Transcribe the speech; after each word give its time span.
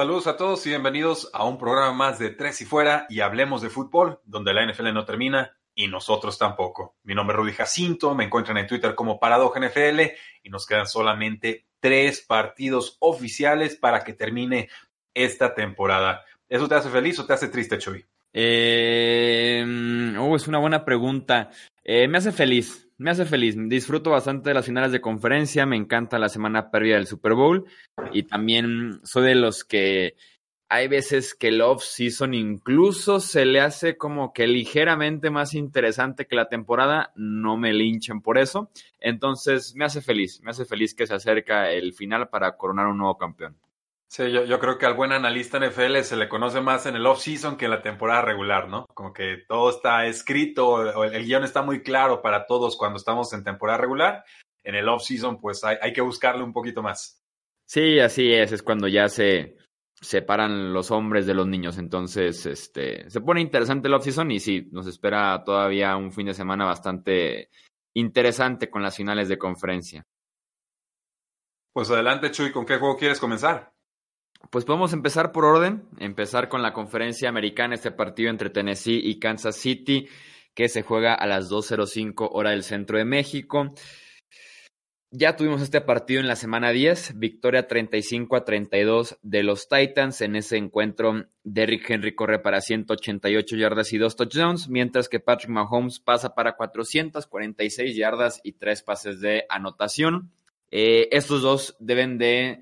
Saludos 0.00 0.28
a 0.28 0.38
todos 0.38 0.64
y 0.64 0.70
bienvenidos 0.70 1.28
a 1.34 1.44
un 1.44 1.58
programa 1.58 1.92
más 1.92 2.18
de 2.18 2.30
Tres 2.30 2.62
y 2.62 2.64
Fuera 2.64 3.04
y 3.10 3.20
Hablemos 3.20 3.60
de 3.60 3.68
Fútbol, 3.68 4.18
donde 4.24 4.54
la 4.54 4.64
NFL 4.64 4.94
no 4.94 5.04
termina 5.04 5.54
y 5.74 5.88
nosotros 5.88 6.38
tampoco. 6.38 6.96
Mi 7.02 7.14
nombre 7.14 7.34
es 7.34 7.38
Rudy 7.38 7.52
Jacinto, 7.52 8.14
me 8.14 8.24
encuentran 8.24 8.56
en 8.56 8.66
Twitter 8.66 8.94
como 8.94 9.20
NFL 9.20 10.00
y 10.42 10.48
nos 10.48 10.64
quedan 10.64 10.86
solamente 10.86 11.66
tres 11.80 12.22
partidos 12.22 12.96
oficiales 13.00 13.76
para 13.76 14.02
que 14.02 14.14
termine 14.14 14.70
esta 15.12 15.54
temporada. 15.54 16.24
¿Eso 16.48 16.66
te 16.66 16.76
hace 16.76 16.88
feliz 16.88 17.18
o 17.18 17.26
te 17.26 17.34
hace 17.34 17.48
triste, 17.48 17.76
Chuy? 17.76 18.02
Eh, 18.32 20.16
oh, 20.18 20.34
es 20.34 20.48
una 20.48 20.60
buena 20.60 20.82
pregunta. 20.82 21.50
Eh, 21.84 22.08
me 22.08 22.16
hace 22.16 22.32
feliz, 22.32 22.89
me 23.00 23.10
hace 23.10 23.24
feliz. 23.24 23.56
Disfruto 23.58 24.10
bastante 24.10 24.50
de 24.50 24.54
las 24.54 24.66
finales 24.66 24.92
de 24.92 25.00
conferencia, 25.00 25.64
me 25.64 25.76
encanta 25.76 26.18
la 26.18 26.28
semana 26.28 26.70
previa 26.70 26.96
del 26.96 27.06
Super 27.06 27.32
Bowl 27.32 27.64
y 28.12 28.24
también 28.24 29.00
soy 29.04 29.24
de 29.24 29.34
los 29.34 29.64
que 29.64 30.16
hay 30.68 30.86
veces 30.86 31.34
que 31.34 31.48
el 31.48 31.62
off-season 31.62 32.34
incluso 32.34 33.18
se 33.18 33.46
le 33.46 33.60
hace 33.60 33.96
como 33.96 34.34
que 34.34 34.46
ligeramente 34.46 35.30
más 35.30 35.54
interesante 35.54 36.26
que 36.26 36.36
la 36.36 36.50
temporada. 36.50 37.10
No 37.16 37.56
me 37.56 37.72
linchen 37.72 38.20
por 38.20 38.36
eso. 38.36 38.70
Entonces 39.00 39.74
me 39.74 39.86
hace 39.86 40.02
feliz, 40.02 40.42
me 40.42 40.50
hace 40.50 40.66
feliz 40.66 40.94
que 40.94 41.06
se 41.06 41.14
acerca 41.14 41.70
el 41.72 41.94
final 41.94 42.28
para 42.28 42.54
coronar 42.58 42.86
un 42.86 42.98
nuevo 42.98 43.16
campeón. 43.16 43.56
Sí, 44.10 44.24
yo, 44.32 44.44
yo, 44.44 44.58
creo 44.58 44.76
que 44.76 44.86
al 44.86 44.94
buen 44.94 45.12
analista 45.12 45.60
NFL 45.60 45.98
se 45.98 46.16
le 46.16 46.28
conoce 46.28 46.60
más 46.60 46.84
en 46.86 46.96
el 46.96 47.06
off-season 47.06 47.56
que 47.56 47.66
en 47.66 47.70
la 47.70 47.80
temporada 47.80 48.22
regular, 48.22 48.68
¿no? 48.68 48.84
Como 48.92 49.12
que 49.12 49.44
todo 49.46 49.70
está 49.70 50.04
escrito, 50.06 51.04
el, 51.04 51.14
el 51.14 51.24
guion 51.24 51.44
está 51.44 51.62
muy 51.62 51.80
claro 51.80 52.20
para 52.20 52.44
todos 52.44 52.76
cuando 52.76 52.96
estamos 52.96 53.32
en 53.32 53.44
temporada 53.44 53.78
regular. 53.78 54.24
En 54.64 54.74
el 54.74 54.88
off-season, 54.88 55.40
pues 55.40 55.62
hay, 55.62 55.76
hay, 55.80 55.92
que 55.92 56.00
buscarle 56.00 56.42
un 56.42 56.52
poquito 56.52 56.82
más. 56.82 57.22
Sí, 57.68 58.00
así 58.00 58.32
es, 58.32 58.50
es 58.50 58.64
cuando 58.64 58.88
ya 58.88 59.08
se 59.08 59.56
separan 59.94 60.72
los 60.72 60.90
hombres 60.90 61.24
de 61.26 61.34
los 61.34 61.46
niños. 61.46 61.78
Entonces, 61.78 62.44
este, 62.46 63.08
se 63.08 63.20
pone 63.20 63.40
interesante 63.40 63.86
el 63.86 63.94
off-season 63.94 64.32
y 64.32 64.40
sí, 64.40 64.68
nos 64.72 64.88
espera 64.88 65.40
todavía 65.44 65.96
un 65.96 66.10
fin 66.10 66.26
de 66.26 66.34
semana 66.34 66.64
bastante 66.64 67.48
interesante 67.94 68.70
con 68.70 68.82
las 68.82 68.96
finales 68.96 69.28
de 69.28 69.38
conferencia. 69.38 70.02
Pues 71.72 71.88
adelante, 71.92 72.32
Chuy, 72.32 72.50
¿con 72.50 72.66
qué 72.66 72.76
juego 72.76 72.96
quieres 72.96 73.20
comenzar? 73.20 73.72
Pues 74.48 74.64
podemos 74.64 74.92
empezar 74.92 75.32
por 75.32 75.44
orden, 75.44 75.84
empezar 75.98 76.48
con 76.48 76.62
la 76.62 76.72
conferencia 76.72 77.28
americana, 77.28 77.74
este 77.74 77.92
partido 77.92 78.30
entre 78.30 78.50
Tennessee 78.50 79.00
y 79.02 79.18
Kansas 79.18 79.56
City, 79.56 80.08
que 80.54 80.68
se 80.68 80.82
juega 80.82 81.14
a 81.14 81.26
las 81.26 81.50
2.05 81.50 82.28
hora 82.32 82.50
del 82.50 82.62
centro 82.62 82.98
de 82.98 83.04
México. 83.04 83.74
Ya 85.12 85.34
tuvimos 85.34 85.60
este 85.60 85.80
partido 85.80 86.20
en 86.20 86.28
la 86.28 86.36
semana 86.36 86.70
10, 86.70 87.18
victoria 87.18 87.66
35 87.66 88.36
a 88.36 88.44
32 88.44 89.18
de 89.22 89.42
los 89.42 89.68
Titans. 89.68 90.20
En 90.20 90.36
ese 90.36 90.56
encuentro, 90.56 91.26
Derrick 91.42 91.90
Henry 91.90 92.14
corre 92.14 92.38
para 92.38 92.60
188 92.60 93.56
yardas 93.56 93.92
y 93.92 93.98
dos 93.98 94.14
touchdowns, 94.14 94.68
mientras 94.68 95.08
que 95.08 95.18
Patrick 95.18 95.50
Mahomes 95.50 95.98
pasa 95.98 96.36
para 96.36 96.54
446 96.54 97.96
yardas 97.96 98.40
y 98.44 98.52
tres 98.52 98.82
pases 98.82 99.20
de 99.20 99.46
anotación. 99.48 100.30
Eh, 100.72 101.08
estos 101.10 101.42
dos 101.42 101.76
deben 101.80 102.16
de 102.18 102.60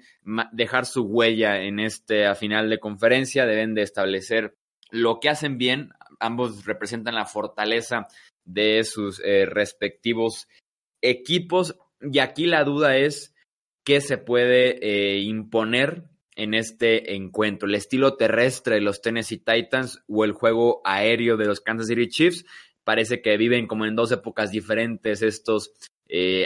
dejar 0.52 0.86
su 0.86 1.02
huella 1.02 1.62
en 1.62 1.78
este 1.78 2.34
final 2.34 2.70
de 2.70 2.80
conferencia, 2.80 3.46
deben 3.46 3.74
de 3.74 3.82
establecer 3.82 4.56
lo 4.90 5.20
que 5.20 5.28
hacen 5.28 5.58
bien. 5.58 5.90
Ambos 6.20 6.64
representan 6.64 7.14
la 7.14 7.26
fortaleza 7.26 8.08
de 8.44 8.82
sus 8.84 9.20
eh, 9.24 9.46
respectivos 9.46 10.48
equipos. 11.02 11.76
Y 12.00 12.18
aquí 12.18 12.46
la 12.46 12.64
duda 12.64 12.96
es 12.96 13.34
qué 13.84 14.00
se 14.00 14.16
puede 14.16 14.78
eh, 14.82 15.18
imponer 15.18 16.04
en 16.34 16.54
este 16.54 17.14
encuentro. 17.14 17.68
El 17.68 17.74
estilo 17.74 18.16
terrestre 18.16 18.76
de 18.76 18.80
los 18.80 19.02
Tennessee 19.02 19.38
Titans 19.44 20.02
o 20.08 20.24
el 20.24 20.32
juego 20.32 20.80
aéreo 20.84 21.36
de 21.36 21.46
los 21.46 21.60
Kansas 21.60 21.88
City 21.88 22.08
Chiefs. 22.08 22.46
Parece 22.84 23.20
que 23.20 23.36
viven 23.36 23.66
como 23.66 23.84
en 23.84 23.96
dos 23.96 24.12
épocas 24.12 24.50
diferentes 24.50 25.20
estos 25.20 25.72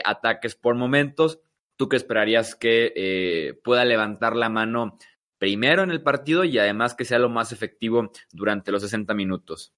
ataques 0.05 0.56
por 0.56 0.75
momentos. 0.75 1.39
¿Tú 1.82 1.88
qué 1.88 1.97
esperarías 1.97 2.54
que 2.54 2.93
eh, 2.94 3.54
pueda 3.65 3.84
levantar 3.84 4.37
la 4.37 4.48
mano 4.48 4.98
primero 5.37 5.82
en 5.82 5.91
el 5.91 6.00
partido 6.00 6.44
y 6.44 6.56
además 6.56 6.94
que 6.94 7.04
sea 7.04 7.19
lo 7.19 7.28
más 7.28 7.50
efectivo 7.50 8.12
durante 8.31 8.70
los 8.70 8.82
60 8.82 9.12
minutos? 9.15 9.75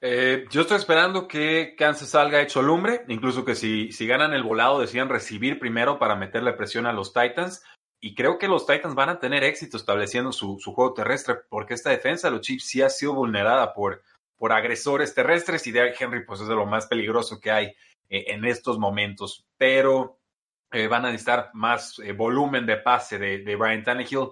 Eh, 0.00 0.44
yo 0.52 0.60
estoy 0.60 0.76
esperando 0.76 1.26
que 1.26 1.74
Kansas 1.76 2.10
salga 2.10 2.40
hecho 2.40 2.62
lumbre, 2.62 3.04
incluso 3.08 3.44
que 3.44 3.56
si, 3.56 3.90
si 3.90 4.06
ganan 4.06 4.34
el 4.34 4.44
volado 4.44 4.78
decían 4.78 5.08
recibir 5.08 5.58
primero 5.58 5.98
para 5.98 6.14
meterle 6.14 6.52
presión 6.52 6.86
a 6.86 6.92
los 6.92 7.12
Titans. 7.12 7.64
Y 8.00 8.14
creo 8.14 8.38
que 8.38 8.46
los 8.46 8.64
Titans 8.64 8.94
van 8.94 9.08
a 9.08 9.18
tener 9.18 9.42
éxito 9.42 9.78
estableciendo 9.78 10.30
su, 10.30 10.60
su 10.60 10.72
juego 10.72 10.94
terrestre, 10.94 11.38
porque 11.48 11.74
esta 11.74 11.90
defensa 11.90 12.28
de 12.28 12.36
los 12.36 12.42
Chiefs 12.42 12.68
sí 12.68 12.82
ha 12.82 12.88
sido 12.88 13.14
vulnerada 13.14 13.74
por, 13.74 14.04
por 14.36 14.52
agresores 14.52 15.12
terrestres 15.12 15.66
y 15.66 15.72
Derrick 15.72 16.00
Henry 16.00 16.24
pues 16.24 16.40
es 16.40 16.46
de 16.46 16.54
lo 16.54 16.66
más 16.66 16.86
peligroso 16.86 17.40
que 17.40 17.50
hay 17.50 17.66
eh, 18.08 18.26
en 18.28 18.44
estos 18.44 18.78
momentos. 18.78 19.44
Pero 19.58 20.19
eh, 20.72 20.86
van 20.86 21.04
a 21.04 21.10
necesitar 21.10 21.50
más 21.54 21.98
eh, 21.98 22.12
volumen 22.12 22.66
de 22.66 22.76
pase 22.76 23.18
de, 23.18 23.38
de, 23.38 23.56
Brian 23.56 23.82
Tannehill. 23.82 24.30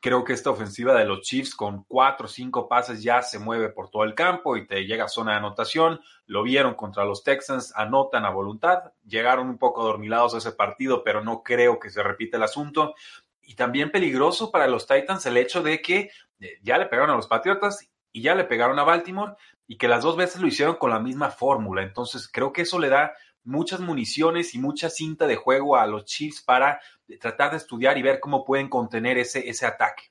Creo 0.00 0.22
que 0.22 0.34
esta 0.34 0.50
ofensiva 0.50 0.94
de 0.94 1.06
los 1.06 1.22
Chiefs 1.22 1.54
con 1.54 1.84
cuatro 1.84 2.26
o 2.26 2.28
cinco 2.28 2.68
pases 2.68 3.02
ya 3.02 3.22
se 3.22 3.38
mueve 3.38 3.70
por 3.70 3.90
todo 3.90 4.04
el 4.04 4.14
campo 4.14 4.56
y 4.56 4.66
te 4.66 4.84
llega 4.84 5.04
a 5.04 5.08
zona 5.08 5.32
de 5.32 5.38
anotación. 5.38 6.00
Lo 6.26 6.42
vieron 6.42 6.74
contra 6.74 7.04
los 7.04 7.22
Texans, 7.22 7.72
anotan 7.74 8.24
a 8.24 8.30
voluntad. 8.30 8.92
Llegaron 9.06 9.48
un 9.48 9.58
poco 9.58 9.82
dormilados 9.82 10.34
a 10.34 10.38
ese 10.38 10.52
partido, 10.52 11.02
pero 11.04 11.24
no 11.24 11.42
creo 11.42 11.78
que 11.78 11.90
se 11.90 12.02
repita 12.02 12.36
el 12.36 12.42
asunto. 12.42 12.94
Y 13.40 13.54
también 13.54 13.90
peligroso 13.90 14.50
para 14.50 14.66
los 14.66 14.86
Titans 14.86 15.24
el 15.26 15.38
hecho 15.38 15.62
de 15.62 15.80
que 15.80 16.10
eh, 16.40 16.58
ya 16.62 16.76
le 16.76 16.86
pegaron 16.86 17.10
a 17.10 17.16
los 17.16 17.26
Patriotas 17.26 17.88
y 18.12 18.22
ya 18.22 18.34
le 18.34 18.44
pegaron 18.44 18.78
a 18.78 18.84
Baltimore 18.84 19.34
y 19.66 19.76
que 19.76 19.88
las 19.88 20.02
dos 20.02 20.16
veces 20.16 20.40
lo 20.40 20.46
hicieron 20.46 20.76
con 20.76 20.90
la 20.90 21.00
misma 21.00 21.30
fórmula. 21.30 21.82
Entonces 21.82 22.28
creo 22.30 22.52
que 22.52 22.62
eso 22.62 22.78
le 22.78 22.88
da 22.88 23.14
muchas 23.44 23.80
municiones 23.80 24.54
y 24.54 24.58
mucha 24.58 24.90
cinta 24.90 25.26
de 25.26 25.36
juego 25.36 25.76
a 25.76 25.86
los 25.86 26.04
Chiefs 26.04 26.42
para 26.42 26.80
tratar 27.20 27.52
de 27.52 27.58
estudiar 27.58 27.98
y 27.98 28.02
ver 28.02 28.20
cómo 28.20 28.44
pueden 28.44 28.68
contener 28.68 29.18
ese, 29.18 29.48
ese 29.48 29.66
ataque. 29.66 30.04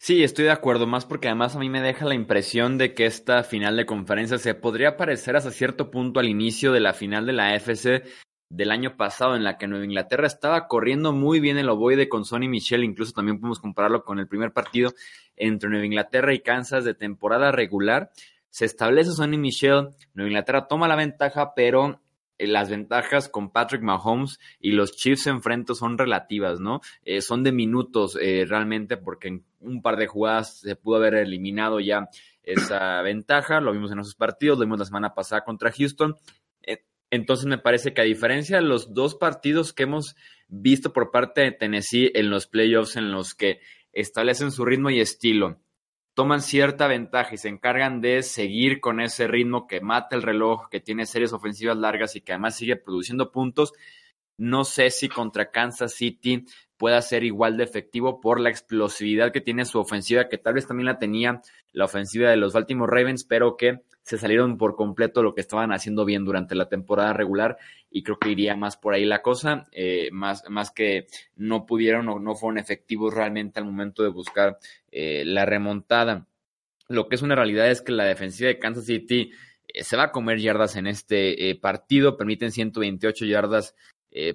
Sí, 0.00 0.22
estoy 0.22 0.44
de 0.44 0.52
acuerdo, 0.52 0.86
más 0.86 1.06
porque 1.06 1.26
además 1.26 1.56
a 1.56 1.58
mí 1.58 1.68
me 1.68 1.80
deja 1.80 2.04
la 2.04 2.14
impresión 2.14 2.78
de 2.78 2.94
que 2.94 3.04
esta 3.06 3.42
final 3.42 3.76
de 3.76 3.84
conferencia 3.84 4.38
se 4.38 4.54
podría 4.54 4.96
parecer 4.96 5.34
hasta 5.34 5.50
cierto 5.50 5.90
punto 5.90 6.20
al 6.20 6.28
inicio 6.28 6.72
de 6.72 6.78
la 6.78 6.94
final 6.94 7.26
de 7.26 7.32
la 7.32 7.48
AFC 7.48 8.04
del 8.48 8.70
año 8.70 8.96
pasado, 8.96 9.34
en 9.34 9.42
la 9.42 9.58
que 9.58 9.66
Nueva 9.66 9.84
Inglaterra 9.84 10.26
estaba 10.26 10.68
corriendo 10.68 11.12
muy 11.12 11.40
bien 11.40 11.58
el 11.58 11.68
ovoide 11.68 12.08
con 12.08 12.24
Sonny 12.24 12.48
Michel, 12.48 12.84
incluso 12.84 13.12
también 13.12 13.40
podemos 13.40 13.58
compararlo 13.58 14.04
con 14.04 14.20
el 14.20 14.28
primer 14.28 14.52
partido 14.52 14.94
entre 15.36 15.68
Nueva 15.68 15.84
Inglaterra 15.84 16.32
y 16.32 16.40
Kansas 16.40 16.84
de 16.84 16.94
temporada 16.94 17.50
regular. 17.50 18.10
Se 18.50 18.64
establece 18.64 19.10
Sonny 19.10 19.36
Michel, 19.36 19.88
Nueva 20.14 20.28
Inglaterra 20.28 20.68
toma 20.68 20.88
la 20.88 20.96
ventaja, 20.96 21.54
pero 21.54 22.00
las 22.46 22.70
ventajas 22.70 23.28
con 23.28 23.50
Patrick 23.50 23.82
Mahomes 23.82 24.38
y 24.60 24.72
los 24.72 24.92
Chiefs 24.92 25.26
enfrente 25.26 25.74
son 25.74 25.98
relativas, 25.98 26.60
¿no? 26.60 26.80
Eh, 27.04 27.20
son 27.20 27.42
de 27.42 27.52
minutos 27.52 28.16
eh, 28.20 28.44
realmente 28.46 28.96
porque 28.96 29.28
en 29.28 29.44
un 29.60 29.82
par 29.82 29.96
de 29.96 30.06
jugadas 30.06 30.60
se 30.60 30.76
pudo 30.76 30.96
haber 30.96 31.14
eliminado 31.14 31.80
ya 31.80 32.08
esa 32.42 33.02
ventaja, 33.02 33.60
lo 33.60 33.72
vimos 33.72 33.90
en 33.92 34.00
esos 34.00 34.14
partidos, 34.14 34.58
lo 34.58 34.64
vimos 34.64 34.78
la 34.78 34.84
semana 34.84 35.14
pasada 35.14 35.44
contra 35.44 35.72
Houston. 35.72 36.14
Eh, 36.62 36.84
entonces 37.10 37.46
me 37.46 37.58
parece 37.58 37.92
que 37.92 38.02
a 38.02 38.04
diferencia 38.04 38.56
de 38.56 38.62
los 38.62 38.94
dos 38.94 39.14
partidos 39.14 39.72
que 39.72 39.82
hemos 39.84 40.14
visto 40.46 40.92
por 40.92 41.10
parte 41.10 41.40
de 41.40 41.52
Tennessee 41.52 42.12
en 42.14 42.30
los 42.30 42.46
playoffs 42.46 42.96
en 42.96 43.10
los 43.10 43.34
que 43.34 43.60
establecen 43.92 44.52
su 44.52 44.64
ritmo 44.64 44.90
y 44.90 45.00
estilo, 45.00 45.60
toman 46.18 46.42
cierta 46.42 46.88
ventaja 46.88 47.36
y 47.36 47.38
se 47.38 47.48
encargan 47.48 48.00
de 48.00 48.24
seguir 48.24 48.80
con 48.80 48.98
ese 48.98 49.28
ritmo 49.28 49.68
que 49.68 49.80
mata 49.80 50.16
el 50.16 50.22
reloj, 50.24 50.68
que 50.68 50.80
tiene 50.80 51.06
series 51.06 51.32
ofensivas 51.32 51.76
largas 51.76 52.16
y 52.16 52.20
que 52.22 52.32
además 52.32 52.56
sigue 52.56 52.74
produciendo 52.74 53.30
puntos. 53.30 53.72
No 54.38 54.64
sé 54.64 54.90
si 54.90 55.08
contra 55.08 55.50
Kansas 55.50 55.92
City 55.92 56.46
pueda 56.78 57.02
ser 57.02 57.24
igual 57.24 57.56
de 57.56 57.64
efectivo 57.64 58.20
por 58.20 58.40
la 58.40 58.48
explosividad 58.48 59.32
que 59.32 59.40
tiene 59.40 59.64
su 59.64 59.78
ofensiva, 59.78 60.28
que 60.28 60.38
tal 60.38 60.54
vez 60.54 60.66
también 60.66 60.86
la 60.86 60.98
tenía 60.98 61.42
la 61.72 61.84
ofensiva 61.84 62.30
de 62.30 62.36
los 62.36 62.52
Baltimore 62.52 62.90
Ravens, 62.90 63.24
pero 63.24 63.56
que 63.56 63.80
se 64.02 64.16
salieron 64.16 64.56
por 64.56 64.76
completo 64.76 65.22
lo 65.22 65.34
que 65.34 65.40
estaban 65.40 65.72
haciendo 65.72 66.04
bien 66.04 66.24
durante 66.24 66.54
la 66.54 66.68
temporada 66.68 67.12
regular 67.12 67.58
y 67.90 68.02
creo 68.02 68.18
que 68.18 68.30
iría 68.30 68.56
más 68.56 68.76
por 68.76 68.94
ahí 68.94 69.04
la 69.04 69.22
cosa, 69.22 69.66
eh, 69.72 70.08
más, 70.12 70.44
más 70.48 70.70
que 70.70 71.08
no 71.36 71.66
pudieron 71.66 72.08
o 72.08 72.18
no 72.18 72.34
fueron 72.34 72.58
efectivos 72.58 73.12
realmente 73.12 73.58
al 73.58 73.66
momento 73.66 74.02
de 74.02 74.08
buscar 74.08 74.58
eh, 74.92 75.24
la 75.26 75.44
remontada. 75.44 76.26
Lo 76.88 77.08
que 77.08 77.16
es 77.16 77.22
una 77.22 77.34
realidad 77.34 77.70
es 77.70 77.82
que 77.82 77.92
la 77.92 78.04
defensiva 78.04 78.48
de 78.48 78.58
Kansas 78.58 78.86
City 78.86 79.32
eh, 79.66 79.84
se 79.84 79.96
va 79.96 80.04
a 80.04 80.12
comer 80.12 80.38
yardas 80.38 80.76
en 80.76 80.86
este 80.86 81.58
partido, 81.60 82.16
permiten 82.16 82.52
128 82.52 83.26
yardas 83.26 83.74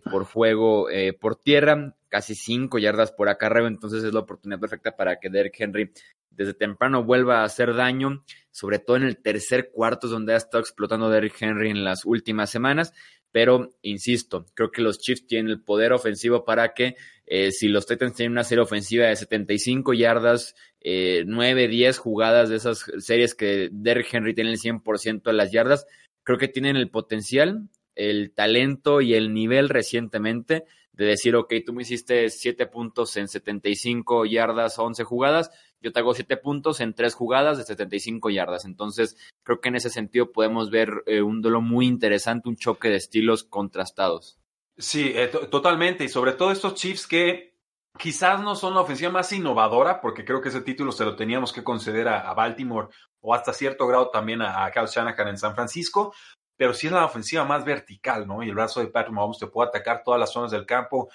por 0.09 0.25
juego 0.25 0.87
por 1.19 1.35
tierra, 1.35 1.95
casi 2.09 2.35
5 2.35 2.77
yardas 2.79 3.11
por 3.11 3.29
acarreo, 3.29 3.67
entonces 3.67 4.03
es 4.03 4.13
la 4.13 4.19
oportunidad 4.19 4.59
perfecta 4.59 4.95
para 4.95 5.19
que 5.19 5.29
Derrick 5.29 5.59
Henry 5.59 5.91
desde 6.35 6.53
temprano 6.53 7.03
vuelva 7.03 7.41
a 7.41 7.43
hacer 7.43 7.73
daño, 7.75 8.23
sobre 8.51 8.79
todo 8.79 8.97
en 8.97 9.03
el 9.03 9.17
tercer 9.17 9.71
cuarto, 9.71 10.07
donde 10.07 10.33
ha 10.33 10.37
estado 10.37 10.61
explotando 10.61 11.09
Derrick 11.09 11.41
Henry 11.41 11.69
en 11.69 11.83
las 11.83 12.05
últimas 12.05 12.49
semanas. 12.49 12.93
Pero, 13.31 13.71
insisto, 13.81 14.45
creo 14.53 14.69
que 14.69 14.83
los 14.83 14.99
Chiefs 14.99 15.25
tienen 15.25 15.51
el 15.51 15.61
poder 15.61 15.91
ofensivo 15.91 16.45
para 16.45 16.73
que 16.75 16.95
eh, 17.25 17.51
si 17.51 17.67
los 17.67 17.87
Titans 17.87 18.15
tienen 18.15 18.33
una 18.33 18.43
serie 18.43 18.63
ofensiva 18.63 19.07
de 19.07 19.15
75 19.15 19.93
yardas, 19.93 20.55
eh, 20.81 21.23
9, 21.25 21.67
10 21.67 21.97
jugadas 21.97 22.49
de 22.49 22.57
esas 22.57 22.85
series 22.99 23.33
que 23.33 23.69
Derrick 23.71 24.13
Henry 24.13 24.35
tiene 24.35 24.51
el 24.51 24.59
100% 24.59 25.23
de 25.23 25.33
las 25.33 25.51
yardas, 25.51 25.87
creo 26.23 26.37
que 26.37 26.47
tienen 26.47 26.75
el 26.75 26.91
potencial, 26.91 27.69
el 27.95 28.34
talento 28.34 29.01
y 29.01 29.13
el 29.13 29.34
nivel 29.34 29.69
recientemente 29.69 30.66
de 30.94 31.06
decir, 31.06 31.36
ok, 31.36 31.54
tú 31.66 31.74
me 31.74 31.81
hiciste 31.81 32.30
7 32.30 32.68
puntos 32.68 33.18
en 33.18 33.28
75 33.28 34.25
yardas, 34.25 34.78
11 34.78 35.04
jugadas, 35.04 35.51
yo 35.81 35.92
te 35.92 36.00
hago 36.00 36.13
7 36.13 36.38
puntos 36.38 36.80
en 36.80 36.94
3 36.94 37.13
jugadas 37.13 37.57
de 37.57 37.63
75 37.66 38.30
yardas. 38.30 38.66
Entonces, 38.66 39.18
creo 39.44 39.60
que 39.60 39.69
en 39.69 39.75
ese 39.75 39.90
sentido 39.90 40.31
podemos 40.31 40.69
ver 40.69 41.04
eh, 41.07 41.22
un 41.22 41.42
duelo 41.42 41.62
muy 41.62 41.88
interesante, 41.88 42.48
un 42.48 42.56
choque 42.56 42.90
de 42.90 42.95
estilos 42.95 43.44
contrastados. 43.44 44.40
Sí, 44.78 45.12
eh, 45.16 45.28
totalmente. 45.28 46.04
Y 46.04 46.10
sobre 46.10 46.34
todo 46.34 46.51
estos 46.51 46.75
Chiefs 46.75 47.07
que 47.07 47.54
quizás 47.98 48.42
no 48.42 48.56
son 48.56 48.75
la 48.75 48.81
ofensiva 48.81 49.12
más 49.12 49.31
innovadora, 49.34 50.00
porque 50.00 50.24
creo 50.24 50.42
que 50.42 50.50
ese 50.50 50.62
título 50.62 50.92
se 50.92 51.06
lo 51.06 51.16
teníamos 51.16 51.51
que 51.51 51.63
conceder 51.63 52.07
a, 52.07 52.34
Baltimore 52.34 52.88
o 53.19 53.34
hasta 53.34 53.54
cierto 53.54 53.86
grado 53.88 54.10
también 54.10 54.42
a, 54.42 54.66
a 54.66 54.72
Kyle 54.72 54.88
Shanahan 54.88 55.28
en 55.28 55.38
San 55.38 55.54
Francisco, 55.54 56.13
pero 56.57 56.73
sí 56.73 56.88
es 56.88 56.94
la 56.94 57.05
ofensiva 57.05 57.44
más 57.45 57.65
vertical, 57.65 58.27
¿no? 58.27 58.44
Y 58.44 58.50
el 58.50 58.55
brazo 58.55 58.79
de 58.79 58.88
Patrick 58.88 59.13
Mahomes 59.13 59.39
te 59.39 59.47
puede 59.47 59.69
atacar 59.69 60.03
todas 60.03 60.19
las 60.19 60.31
zonas 60.31 60.51
del 60.51 60.65
campo. 60.65 61.09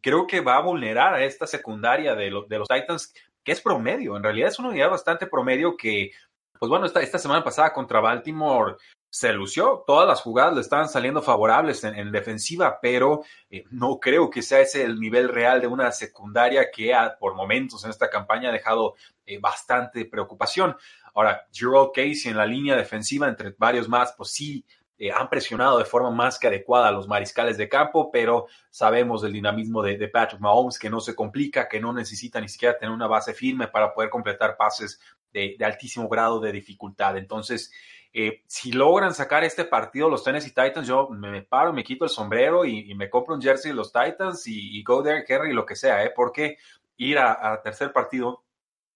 Creo 0.00 0.26
que 0.26 0.40
va 0.40 0.56
a 0.56 0.62
vulnerar 0.62 1.14
a 1.14 1.24
esta 1.24 1.46
secundaria 1.46 2.14
de, 2.14 2.30
de 2.48 2.58
los 2.58 2.68
Titans, 2.68 3.14
que 3.44 3.52
es 3.52 3.60
promedio. 3.60 4.16
En 4.16 4.22
realidad 4.22 4.48
es 4.48 4.58
una 4.58 4.70
unidad 4.70 4.90
bastante 4.90 5.26
promedio 5.26 5.76
que, 5.76 6.10
pues 6.58 6.68
bueno, 6.68 6.86
esta, 6.86 7.00
esta 7.00 7.18
semana 7.18 7.44
pasada 7.44 7.72
contra 7.72 8.00
Baltimore 8.00 8.76
se 9.12 9.30
lució. 9.34 9.84
Todas 9.86 10.08
las 10.08 10.22
jugadas 10.22 10.54
le 10.54 10.62
estaban 10.62 10.88
saliendo 10.88 11.20
favorables 11.20 11.84
en, 11.84 12.10
defensiva, 12.10 12.78
pero 12.80 13.22
eh, 13.50 13.62
no 13.70 14.00
creo 14.00 14.30
que 14.30 14.40
sea 14.40 14.60
ese 14.60 14.84
el 14.84 14.98
nivel 14.98 15.28
real 15.28 15.60
de 15.60 15.66
una 15.66 15.92
secundaria 15.92 16.70
que 16.70 16.94
por 17.20 17.34
momentos 17.34 17.84
en 17.84 17.90
esta 17.90 18.08
campaña 18.08 18.48
ha 18.48 18.52
dejado 18.52 18.94
eh, 19.26 19.38
bastante 19.38 20.06
preocupación. 20.06 20.74
Ahora, 21.12 21.46
Gerald 21.52 21.90
Casey 21.94 22.30
en 22.30 22.38
la 22.38 22.46
línea 22.46 22.74
defensiva, 22.74 23.28
entre 23.28 23.54
varios 23.58 23.86
más, 23.86 24.14
pues 24.16 24.30
sí, 24.30 24.64
eh, 24.96 25.12
han 25.12 25.28
presionado 25.28 25.78
de 25.78 25.84
forma 25.84 26.10
más 26.10 26.38
que 26.38 26.46
adecuada 26.46 26.88
a 26.88 26.92
los 26.92 27.06
mariscales 27.06 27.58
de 27.58 27.68
campo, 27.68 28.10
pero 28.10 28.46
sabemos 28.70 29.20
del 29.20 29.34
dinamismo 29.34 29.82
de, 29.82 30.08
Patrick 30.08 30.40
Mahomes, 30.40 30.78
que 30.78 30.88
no 30.88 31.00
se 31.00 31.14
complica, 31.14 31.68
que 31.68 31.80
no 31.80 31.92
necesita 31.92 32.40
ni 32.40 32.48
siquiera 32.48 32.78
tener 32.78 32.94
una 32.94 33.08
base 33.08 33.34
firme 33.34 33.68
para 33.68 33.92
poder 33.92 34.08
completar 34.08 34.56
pases 34.56 35.00
de, 35.32 35.58
altísimo 35.62 36.08
grado 36.08 36.40
de 36.40 36.52
dificultad. 36.52 37.18
Entonces, 37.18 37.72
eh, 38.14 38.42
si 38.46 38.72
logran 38.72 39.14
sacar 39.14 39.42
este 39.42 39.64
partido 39.64 40.10
los 40.10 40.22
Tennessee 40.22 40.50
Titans, 40.50 40.86
yo 40.86 41.08
me, 41.08 41.42
paro, 41.42 41.72
me 41.72 41.82
quito 41.82 42.04
el 42.04 42.10
sombrero 42.10 42.64
y, 42.64 42.94
me 42.94 43.08
compro 43.08 43.34
un 43.34 43.40
jersey 43.40 43.70
de 43.70 43.76
los 43.76 43.90
Titans 43.90 44.46
y, 44.46 44.82
go 44.82 45.02
there, 45.02 45.24
Kerry, 45.24 45.52
lo 45.52 45.64
que 45.64 45.76
sea, 45.76 46.04
¿eh? 46.04 46.12
porque 46.14 46.58
ir 46.98 47.18
a, 47.18 47.60
tercer 47.62 47.92
partido 47.92 48.44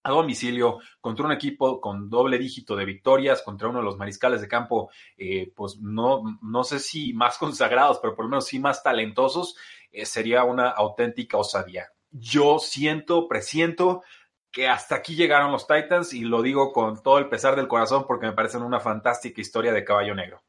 a 0.03 0.11
domicilio 0.11 0.77
contra 1.01 1.25
un 1.25 1.31
equipo 1.31 1.81
con 1.81 2.09
doble 2.09 2.37
dígito 2.37 2.75
de 2.75 2.85
victorias, 2.85 3.41
contra 3.41 3.67
uno 3.67 3.79
de 3.79 3.85
los 3.85 3.97
mariscales 3.97 4.39
de 4.39 4.47
campo, 4.47 4.91
eh, 5.17 5.51
pues 5.55 5.79
no, 5.81 6.21
no 6.43 6.63
sé 6.63 6.79
si 6.79 7.11
más 7.13 7.37
consagrados, 7.39 7.99
pero 7.99 8.15
por 8.15 8.25
lo 8.25 8.29
menos 8.29 8.45
sí 8.45 8.59
más 8.59 8.83
talentosos, 8.83 9.55
eh, 9.91 10.05
sería 10.05 10.43
una 10.43 10.69
auténtica 10.69 11.37
osadía. 11.37 11.87
Yo 12.11 12.59
siento, 12.59 13.27
presiento 13.27 14.03
que 14.57 14.67
hasta 14.67 14.95
aquí 14.95 15.15
llegaron 15.15 15.51
los 15.51 15.67
Titans 15.67 16.15
y 16.15 16.21
lo 16.21 16.41
digo 16.41 16.73
con 16.73 17.03
todo 17.03 17.19
el 17.19 17.29
pesar 17.29 17.55
del 17.55 17.67
corazón 17.67 18.05
porque 18.07 18.25
me 18.25 18.33
parecen 18.33 18.63
una 18.63 18.79
fantástica 18.79 19.39
historia 19.39 19.71
de 19.71 19.83
caballo 19.83 20.15
negro. 20.15 20.41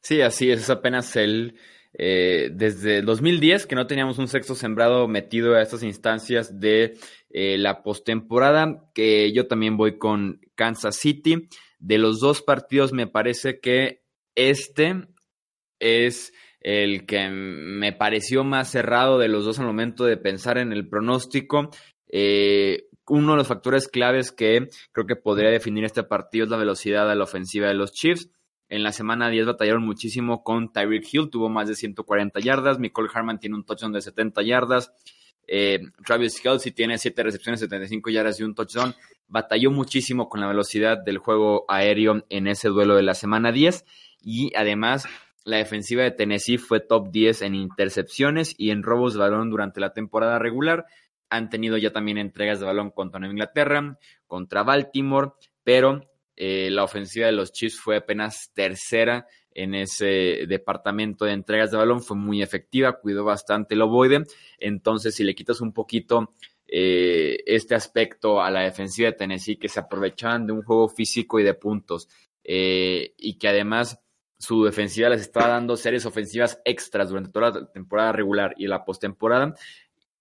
Sí, 0.00 0.20
así 0.20 0.50
es, 0.50 0.62
es 0.62 0.70
apenas 0.70 1.14
el 1.14 1.56
eh, 1.92 2.50
desde 2.52 3.02
2010 3.02 3.68
que 3.68 3.76
no 3.76 3.86
teníamos 3.86 4.18
un 4.18 4.26
sexto 4.26 4.56
sembrado 4.56 5.06
metido 5.06 5.54
a 5.54 5.62
estas 5.62 5.84
instancias 5.84 6.58
de 6.58 6.98
eh, 7.28 7.56
la 7.56 7.84
postemporada, 7.84 8.90
que 8.94 9.32
yo 9.32 9.46
también 9.46 9.76
voy 9.76 9.96
con 9.96 10.40
Kansas 10.56 10.96
City. 10.96 11.48
De 11.78 11.98
los 11.98 12.18
dos 12.18 12.42
partidos 12.42 12.92
me 12.92 13.06
parece 13.06 13.60
que 13.60 14.02
este 14.34 15.06
es 15.78 16.32
el 16.58 17.06
que 17.06 17.28
me 17.30 17.92
pareció 17.92 18.42
más 18.42 18.72
cerrado 18.72 19.20
de 19.20 19.28
los 19.28 19.44
dos 19.44 19.60
al 19.60 19.66
momento 19.66 20.04
de 20.04 20.16
pensar 20.16 20.58
en 20.58 20.72
el 20.72 20.88
pronóstico. 20.88 21.70
Eh, 22.08 22.88
uno 23.08 23.32
de 23.32 23.38
los 23.38 23.48
factores 23.48 23.88
claves 23.88 24.32
que 24.32 24.68
creo 24.92 25.06
que 25.06 25.16
podría 25.16 25.50
definir 25.50 25.84
este 25.84 26.02
partido 26.02 26.44
es 26.44 26.50
la 26.50 26.56
velocidad 26.56 27.08
de 27.08 27.16
la 27.16 27.24
ofensiva 27.24 27.68
de 27.68 27.74
los 27.74 27.92
Chiefs. 27.92 28.30
En 28.68 28.84
la 28.84 28.92
semana 28.92 29.28
10 29.28 29.46
batallaron 29.46 29.84
muchísimo 29.84 30.44
con 30.44 30.72
Tyreek 30.72 31.04
Hill, 31.12 31.28
tuvo 31.28 31.48
más 31.48 31.66
de 31.68 31.74
140 31.74 32.38
yardas. 32.40 32.78
Nicole 32.78 33.10
Harman 33.12 33.40
tiene 33.40 33.56
un 33.56 33.64
touchdown 33.64 33.92
de 33.92 34.00
70 34.00 34.42
yardas. 34.42 34.92
Eh, 35.48 35.80
Travis 36.06 36.40
Kelsey 36.40 36.70
tiene 36.70 36.96
7 36.96 37.24
recepciones, 37.24 37.58
75 37.58 38.10
yardas 38.10 38.38
y 38.38 38.44
un 38.44 38.54
touchdown. 38.54 38.94
Batalló 39.26 39.72
muchísimo 39.72 40.28
con 40.28 40.40
la 40.40 40.46
velocidad 40.46 40.98
del 40.98 41.18
juego 41.18 41.64
aéreo 41.68 42.24
en 42.28 42.46
ese 42.46 42.68
duelo 42.68 42.94
de 42.94 43.02
la 43.02 43.14
semana 43.14 43.50
10. 43.50 43.84
Y 44.22 44.52
además, 44.54 45.08
la 45.44 45.56
defensiva 45.56 46.04
de 46.04 46.12
Tennessee 46.12 46.58
fue 46.58 46.78
top 46.78 47.10
10 47.10 47.42
en 47.42 47.56
intercepciones 47.56 48.54
y 48.56 48.70
en 48.70 48.84
robos 48.84 49.14
de 49.14 49.20
balón 49.20 49.50
durante 49.50 49.80
la 49.80 49.92
temporada 49.92 50.38
regular. 50.38 50.86
Han 51.30 51.48
tenido 51.48 51.78
ya 51.78 51.92
también 51.92 52.18
entregas 52.18 52.60
de 52.60 52.66
balón 52.66 52.90
contra 52.90 53.24
Inglaterra, 53.26 53.98
contra 54.26 54.62
Baltimore, 54.62 55.30
pero 55.64 56.10
eh, 56.36 56.70
la 56.70 56.84
ofensiva 56.84 57.26
de 57.26 57.32
los 57.32 57.52
Chiefs 57.52 57.80
fue 57.80 57.96
apenas 57.96 58.50
tercera 58.54 59.26
en 59.52 59.74
ese 59.74 60.46
departamento 60.48 61.24
de 61.24 61.32
entregas 61.32 61.70
de 61.70 61.76
balón, 61.76 62.02
fue 62.02 62.16
muy 62.16 62.42
efectiva, 62.42 62.98
cuidó 63.00 63.24
bastante 63.24 63.74
el 63.74 63.82
ovoide. 63.82 64.24
Entonces, 64.58 65.14
si 65.14 65.24
le 65.24 65.34
quitas 65.34 65.60
un 65.60 65.72
poquito 65.72 66.34
eh, 66.66 67.42
este 67.46 67.74
aspecto 67.74 68.40
a 68.40 68.50
la 68.50 68.60
defensiva 68.60 69.10
de 69.10 69.16
Tennessee, 69.16 69.56
que 69.56 69.68
se 69.68 69.80
aprovechaban 69.80 70.46
de 70.46 70.52
un 70.52 70.62
juego 70.62 70.88
físico 70.88 71.40
y 71.40 71.42
de 71.42 71.54
puntos, 71.54 72.08
eh, 72.44 73.12
y 73.16 73.38
que 73.38 73.48
además 73.48 74.00
su 74.38 74.64
defensiva 74.64 75.10
les 75.10 75.20
estaba 75.20 75.48
dando 75.48 75.76
series 75.76 76.06
ofensivas 76.06 76.62
extras 76.64 77.10
durante 77.10 77.30
toda 77.30 77.50
la 77.50 77.72
temporada 77.72 78.12
regular 78.12 78.54
y 78.56 78.66
la 78.66 78.84
postemporada, 78.84 79.54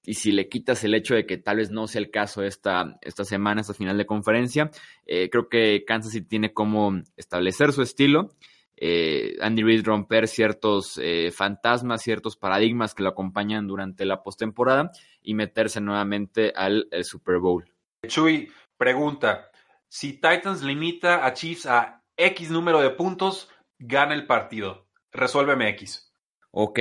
y 0.05 0.15
si 0.15 0.31
le 0.31 0.49
quitas 0.49 0.83
el 0.83 0.95
hecho 0.95 1.15
de 1.15 1.25
que 1.25 1.37
tal 1.37 1.57
vez 1.57 1.71
no 1.71 1.87
sea 1.87 2.01
el 2.01 2.11
caso 2.11 2.43
esta, 2.43 2.97
esta 3.01 3.25
semana, 3.25 3.61
esta 3.61 3.73
final 3.73 3.97
de 3.97 4.05
conferencia, 4.05 4.71
eh, 5.05 5.29
creo 5.29 5.49
que 5.49 5.83
Kansas 5.85 6.13
City 6.13 6.27
tiene 6.27 6.53
como 6.53 7.01
establecer 7.17 7.73
su 7.73 7.81
estilo. 7.81 8.29
Eh, 8.77 9.35
Andy 9.41 9.61
Reid 9.61 9.85
romper 9.85 10.27
ciertos 10.27 10.97
eh, 11.03 11.31
fantasmas, 11.31 12.01
ciertos 12.01 12.37
paradigmas 12.37 12.95
que 12.95 13.03
lo 13.03 13.09
acompañan 13.09 13.67
durante 13.67 14.05
la 14.05 14.23
postemporada 14.23 14.91
y 15.21 15.33
meterse 15.33 15.81
nuevamente 15.81 16.53
al 16.55 16.87
Super 17.01 17.39
Bowl. 17.39 17.65
Chuy, 18.07 18.49
pregunta: 18.77 19.51
si 19.89 20.13
Titans 20.13 20.63
limita 20.63 21.25
a 21.25 21.33
Chiefs 21.33 21.65
a 21.65 22.03
X 22.15 22.51
número 22.51 22.79
de 22.79 22.91
puntos, 22.91 23.49
gana 23.79 24.13
el 24.13 24.25
partido. 24.25 24.87
Resuélveme 25.11 25.67
X. 25.69 26.08
Ok, 26.51 26.79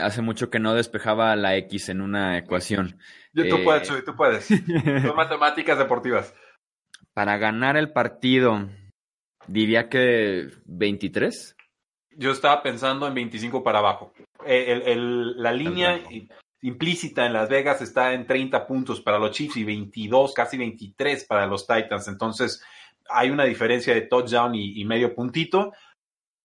hace 0.00 0.20
mucho 0.20 0.50
que 0.50 0.58
no 0.58 0.74
despejaba 0.74 1.34
la 1.34 1.56
X 1.56 1.88
en 1.88 2.02
una 2.02 2.36
ecuación. 2.36 2.98
Yo, 3.32 3.48
tú 3.48 3.64
puedes, 3.64 3.88
eh, 3.90 4.02
tú 4.04 4.14
puedes. 4.14 4.44
Son 5.02 5.16
matemáticas 5.16 5.78
deportivas. 5.78 6.34
Para 7.14 7.38
ganar 7.38 7.78
el 7.78 7.92
partido, 7.92 8.68
diría 9.46 9.88
que 9.88 10.50
23. 10.66 11.56
Yo 12.16 12.32
estaba 12.32 12.62
pensando 12.62 13.06
en 13.06 13.14
25 13.14 13.64
para 13.64 13.78
abajo. 13.78 14.12
Eh, 14.44 14.82
la 15.36 15.52
línea 15.52 15.98
implícita 16.60 17.24
en 17.24 17.32
Las 17.32 17.48
Vegas 17.48 17.80
está 17.80 18.12
en 18.12 18.26
30 18.26 18.66
puntos 18.66 19.00
para 19.00 19.18
los 19.18 19.30
Chiefs 19.30 19.56
y 19.56 19.64
22, 19.64 20.34
casi 20.34 20.58
23 20.58 21.24
para 21.24 21.46
los 21.46 21.66
Titans. 21.66 22.08
Entonces, 22.08 22.62
hay 23.08 23.30
una 23.30 23.44
diferencia 23.44 23.94
de 23.94 24.02
touchdown 24.02 24.54
y 24.54 24.84
medio 24.84 25.14
puntito 25.14 25.72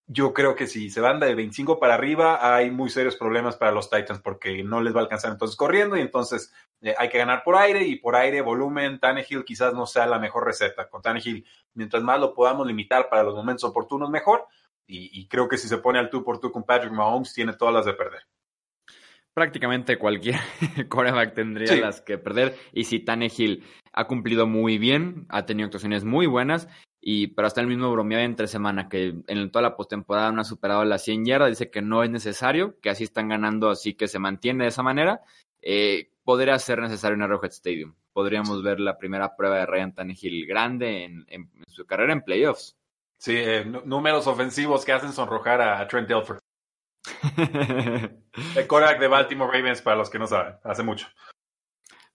yo 0.09 0.33
creo 0.33 0.55
que 0.55 0.67
si 0.67 0.89
se 0.89 1.01
van 1.01 1.19
de 1.19 1.35
25 1.35 1.79
para 1.79 1.95
arriba, 1.95 2.55
hay 2.55 2.71
muy 2.71 2.89
serios 2.89 3.17
problemas 3.17 3.57
para 3.57 3.73
los 3.73 3.89
Titans 3.89 4.21
porque 4.21 4.63
no 4.63 4.81
les 4.81 4.95
va 4.95 5.01
a 5.01 5.03
alcanzar 5.03 5.31
entonces 5.31 5.57
corriendo 5.57 5.97
y 5.97 6.01
entonces 6.01 6.53
eh, 6.81 6.95
hay 6.97 7.09
que 7.09 7.17
ganar 7.17 7.43
por 7.43 7.57
aire 7.57 7.85
y 7.85 7.97
por 7.97 8.15
aire, 8.15 8.39
volumen, 8.41 8.99
Tannehill 8.99 9.43
quizás 9.43 9.73
no 9.73 9.85
sea 9.85 10.07
la 10.07 10.17
mejor 10.17 10.45
receta. 10.45 10.87
Con 10.87 11.01
Tannehill, 11.01 11.45
mientras 11.73 12.01
más 12.03 12.21
lo 12.21 12.33
podamos 12.33 12.65
limitar 12.65 13.09
para 13.09 13.23
los 13.23 13.35
momentos 13.35 13.65
oportunos, 13.65 14.09
mejor. 14.09 14.45
Y, 14.89 15.27
creo 15.27 15.49
que 15.49 15.57
si 15.57 15.67
se 15.67 15.79
pone 15.79 15.99
al 15.99 16.09
tú 16.09 16.23
por 16.23 16.39
tú 16.39 16.49
con 16.49 16.63
Patrick 16.63 16.93
Mahomes, 16.93 17.33
tiene 17.33 17.51
todas 17.51 17.73
las 17.73 17.85
de 17.85 17.93
perder. 17.93 18.21
Prácticamente 19.33 19.97
cualquier 19.97 20.39
coreback 20.87 21.33
tendría 21.33 21.75
las 21.75 21.99
que 21.99 22.17
perder. 22.17 22.55
Y 22.71 22.85
si 22.85 23.01
Tannehill 23.01 23.65
ha 23.91 24.07
cumplido 24.07 24.47
muy 24.47 24.77
bien, 24.77 25.25
ha 25.27 25.45
tenido 25.45 25.65
actuaciones 25.65 26.05
muy 26.05 26.25
buenas, 26.25 26.69
y 27.09 27.27
pero 27.27 27.47
hasta 27.47 27.61
el 27.61 27.67
mismo 27.67 27.89
bromeaba 27.89 28.25
entre 28.25 28.47
semana 28.47 28.89
que 28.89 29.15
en 29.27 29.49
toda 29.49 29.63
la 29.63 29.77
postemporada 29.77 30.29
no 30.33 30.41
ha 30.41 30.43
superado 30.43 30.83
las 30.83 31.05
100 31.05 31.23
yardas, 31.23 31.51
dice 31.51 31.71
que 31.71 31.81
no 31.81 32.03
es 32.03 32.09
necesario, 32.09 32.77
que 32.81 32.89
así 32.89 33.05
están 33.05 33.29
ganando, 33.29 33.69
así 33.69 33.93
que 33.93 34.09
se 34.09 34.19
mantiene 34.19 34.65
de 34.65 34.71
esa 34.71 34.83
manera. 34.83 35.21
Eh, 35.61 36.11
podría 36.25 36.59
ser 36.59 36.81
necesario 36.81 37.15
en 37.15 37.21
Arrowhead 37.21 37.51
Stadium. 37.51 37.95
Podríamos 38.11 38.61
ver 38.61 38.81
la 38.81 38.97
primera 38.97 39.37
prueba 39.37 39.55
de 39.55 39.65
Ryan 39.65 39.95
Tannehill 39.95 40.45
grande 40.45 41.05
en, 41.05 41.49
su 41.67 41.85
carrera 41.85 42.11
en 42.11 42.23
playoffs. 42.23 42.75
Sí, 43.17 43.37
eh, 43.37 43.63
números 43.63 44.27
ofensivos 44.27 44.83
que 44.83 44.91
hacen 44.91 45.13
sonrojar 45.13 45.61
a 45.61 45.87
Trent 45.87 46.09
Dilfer. 46.09 46.39
El 48.57 48.67
Korak 48.67 48.99
de 48.99 49.07
Baltimore 49.07 49.57
Ravens, 49.57 49.81
para 49.81 49.95
los 49.95 50.09
que 50.09 50.19
no 50.19 50.27
saben, 50.27 50.55
hace 50.61 50.83
mucho. 50.83 51.07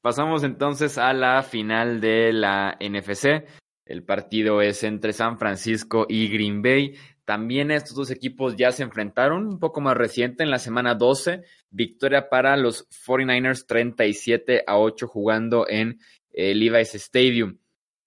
Pasamos 0.02 0.44
entonces 0.44 0.98
a 0.98 1.14
la 1.14 1.42
final 1.42 1.98
de 2.02 2.34
la 2.34 2.76
NFC. 2.78 3.61
El 3.92 4.04
partido 4.04 4.62
es 4.62 4.84
entre 4.84 5.12
San 5.12 5.38
Francisco 5.38 6.06
y 6.08 6.28
Green 6.28 6.62
Bay. 6.62 6.94
También 7.26 7.70
estos 7.70 7.94
dos 7.94 8.10
equipos 8.10 8.56
ya 8.56 8.72
se 8.72 8.84
enfrentaron 8.84 9.46
un 9.46 9.58
poco 9.60 9.82
más 9.82 9.98
reciente 9.98 10.42
en 10.42 10.50
la 10.50 10.58
semana 10.58 10.94
12. 10.94 11.42
Victoria 11.68 12.30
para 12.30 12.56
los 12.56 12.88
49ers 12.88 13.66
37 13.66 14.64
a 14.66 14.78
8 14.78 15.06
jugando 15.06 15.68
en 15.68 16.00
el 16.30 16.60
Levi's 16.60 16.94
Stadium. 16.94 17.58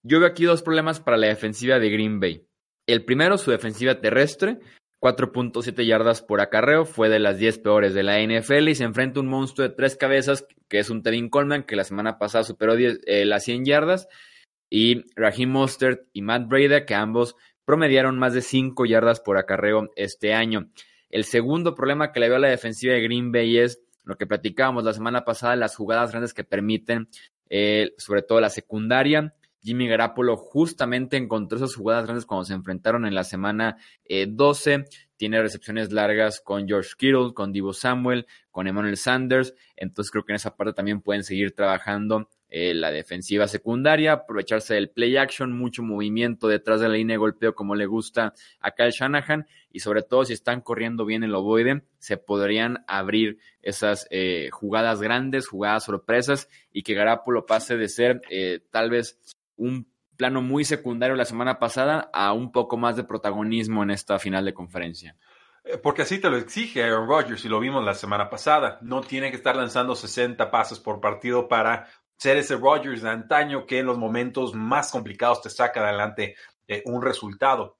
Yo 0.02 0.18
veo 0.18 0.28
aquí 0.28 0.42
dos 0.42 0.62
problemas 0.62 0.98
para 0.98 1.18
la 1.18 1.28
defensiva 1.28 1.78
de 1.78 1.88
Green 1.88 2.18
Bay. 2.18 2.44
El 2.88 3.04
primero, 3.04 3.38
su 3.38 3.52
defensiva 3.52 4.00
terrestre. 4.00 4.58
4.7 5.00 5.86
yardas 5.86 6.20
por 6.20 6.40
acarreo, 6.40 6.84
fue 6.84 7.08
de 7.08 7.20
las 7.20 7.38
10 7.38 7.60
peores 7.60 7.94
de 7.94 8.02
la 8.02 8.18
NFL 8.18 8.70
y 8.70 8.74
se 8.74 8.82
enfrenta 8.82 9.20
a 9.20 9.22
un 9.22 9.28
monstruo 9.28 9.68
de 9.68 9.74
tres 9.74 9.94
cabezas 9.94 10.48
que 10.68 10.80
es 10.80 10.90
un 10.90 11.04
Tevin 11.04 11.28
Coleman 11.28 11.62
que 11.62 11.76
la 11.76 11.84
semana 11.84 12.18
pasada 12.18 12.42
superó 12.42 12.74
eh, 12.76 13.24
las 13.24 13.44
100 13.44 13.66
yardas 13.66 14.08
y 14.68 15.04
Raheem 15.14 15.50
Mostert 15.50 16.08
y 16.12 16.22
Matt 16.22 16.48
Breda, 16.48 16.84
que 16.84 16.94
ambos 16.94 17.36
promediaron 17.64 18.18
más 18.18 18.32
de 18.32 18.42
5 18.42 18.86
yardas 18.86 19.20
por 19.20 19.38
acarreo 19.38 19.90
este 19.96 20.34
año. 20.34 20.70
El 21.10 21.24
segundo 21.24 21.74
problema 21.74 22.12
que 22.12 22.20
le 22.20 22.28
veo 22.28 22.36
a 22.36 22.40
la 22.40 22.48
defensiva 22.48 22.94
de 22.94 23.02
Green 23.02 23.32
Bay 23.32 23.58
es 23.58 23.80
lo 24.04 24.16
que 24.16 24.26
platicábamos 24.26 24.84
la 24.84 24.92
semana 24.92 25.24
pasada, 25.24 25.56
las 25.56 25.74
jugadas 25.74 26.10
grandes 26.10 26.32
que 26.32 26.44
permiten, 26.44 27.08
eh, 27.48 27.92
sobre 27.98 28.22
todo 28.22 28.40
la 28.40 28.50
secundaria. 28.50 29.34
Jimmy 29.62 29.88
Garapolo 29.88 30.36
justamente 30.36 31.16
encontró 31.16 31.58
esas 31.58 31.74
jugadas 31.74 32.04
grandes 32.04 32.24
cuando 32.24 32.44
se 32.44 32.54
enfrentaron 32.54 33.04
en 33.04 33.16
la 33.16 33.24
semana 33.24 33.78
12. 34.28 34.74
Eh, 34.74 34.84
Tiene 35.16 35.42
recepciones 35.42 35.90
largas 35.90 36.40
con 36.40 36.68
George 36.68 36.90
Kittle, 36.96 37.34
con 37.34 37.50
Divo 37.50 37.72
Samuel, 37.72 38.26
con 38.52 38.68
Emmanuel 38.68 38.96
Sanders. 38.96 39.54
Entonces 39.74 40.12
creo 40.12 40.24
que 40.24 40.32
en 40.32 40.36
esa 40.36 40.54
parte 40.54 40.72
también 40.72 41.00
pueden 41.00 41.24
seguir 41.24 41.52
trabajando 41.52 42.28
eh, 42.58 42.72
la 42.72 42.90
defensiva 42.90 43.48
secundaria, 43.48 44.14
aprovecharse 44.14 44.72
del 44.72 44.88
play 44.88 45.18
action, 45.18 45.52
mucho 45.52 45.82
movimiento 45.82 46.48
detrás 46.48 46.80
de 46.80 46.88
la 46.88 46.94
línea 46.94 47.12
de 47.12 47.18
golpeo 47.18 47.54
como 47.54 47.74
le 47.74 47.84
gusta 47.84 48.32
a 48.60 48.70
Kyle 48.70 48.92
Shanahan 48.92 49.46
y 49.70 49.80
sobre 49.80 50.02
todo 50.02 50.24
si 50.24 50.32
están 50.32 50.62
corriendo 50.62 51.04
bien 51.04 51.22
el 51.22 51.34
ovoide, 51.34 51.82
se 51.98 52.16
podrían 52.16 52.82
abrir 52.88 53.36
esas 53.60 54.06
eh, 54.08 54.48
jugadas 54.52 55.02
grandes, 55.02 55.48
jugadas 55.48 55.84
sorpresas 55.84 56.48
y 56.72 56.82
que 56.82 56.94
Garapolo 56.94 57.44
pase 57.44 57.76
de 57.76 57.90
ser 57.90 58.22
eh, 58.30 58.60
tal 58.70 58.88
vez 58.88 59.20
un 59.56 59.86
plano 60.16 60.40
muy 60.40 60.64
secundario 60.64 61.14
la 61.14 61.26
semana 61.26 61.58
pasada 61.58 62.08
a 62.14 62.32
un 62.32 62.52
poco 62.52 62.78
más 62.78 62.96
de 62.96 63.04
protagonismo 63.04 63.82
en 63.82 63.90
esta 63.90 64.18
final 64.18 64.46
de 64.46 64.54
conferencia. 64.54 65.14
Porque 65.82 66.02
así 66.02 66.20
te 66.20 66.30
lo 66.30 66.38
exige 66.38 66.82
Aaron 66.82 67.06
Rodgers 67.06 67.44
y 67.44 67.48
lo 67.50 67.60
vimos 67.60 67.84
la 67.84 67.94
semana 67.94 68.30
pasada. 68.30 68.78
No 68.80 69.02
tiene 69.02 69.30
que 69.30 69.36
estar 69.36 69.56
lanzando 69.56 69.94
60 69.94 70.50
pasos 70.50 70.80
por 70.80 71.00
partido 71.00 71.48
para 71.48 71.88
ser 72.16 72.36
ese 72.38 72.56
Rodgers 72.56 73.02
de 73.02 73.10
antaño 73.10 73.66
que 73.66 73.78
en 73.78 73.86
los 73.86 73.98
momentos 73.98 74.54
más 74.54 74.90
complicados 74.90 75.42
te 75.42 75.50
saca 75.50 75.80
adelante 75.80 76.36
eh, 76.66 76.82
un 76.86 77.02
resultado. 77.02 77.78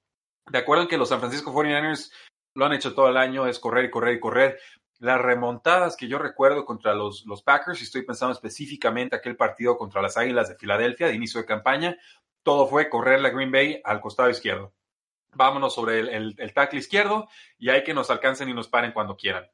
De 0.49 0.59
acuerdo 0.59 0.87
que 0.87 0.97
los 0.97 1.09
San 1.09 1.19
Francisco 1.19 1.51
49ers 1.51 2.11
lo 2.53 2.65
han 2.65 2.73
hecho 2.73 2.93
todo 2.95 3.09
el 3.09 3.17
año, 3.17 3.45
es 3.45 3.59
correr 3.59 3.85
y 3.85 3.91
correr 3.91 4.15
y 4.15 4.19
correr. 4.19 4.59
Las 4.99 5.21
remontadas 5.21 5.95
que 5.95 6.07
yo 6.07 6.17
recuerdo 6.17 6.65
contra 6.65 6.95
los, 6.95 7.23
Packers, 7.45 7.81
y 7.81 7.83
estoy 7.83 8.03
pensando 8.03 8.33
específicamente 8.33 9.15
aquel 9.15 9.35
partido 9.35 9.77
contra 9.77 10.01
las 10.01 10.17
Águilas 10.17 10.49
de 10.49 10.55
Filadelfia 10.55 11.07
de 11.07 11.13
inicio 11.13 11.39
de 11.39 11.45
campaña, 11.45 11.97
todo 12.41 12.65
fue 12.67 12.89
correr 12.89 13.19
la 13.19 13.29
Green 13.29 13.51
Bay 13.51 13.81
al 13.83 14.01
costado 14.01 14.29
izquierdo. 14.29 14.73
Vámonos 15.33 15.75
sobre 15.75 15.99
el, 15.99 16.35
el, 16.37 16.53
tackle 16.53 16.79
izquierdo 16.79 17.27
y 17.59 17.69
hay 17.69 17.83
que 17.83 17.93
nos 17.93 18.09
alcancen 18.09 18.49
y 18.49 18.53
nos 18.53 18.69
paren 18.69 18.91
cuando 18.91 19.17
quieran. 19.17 19.47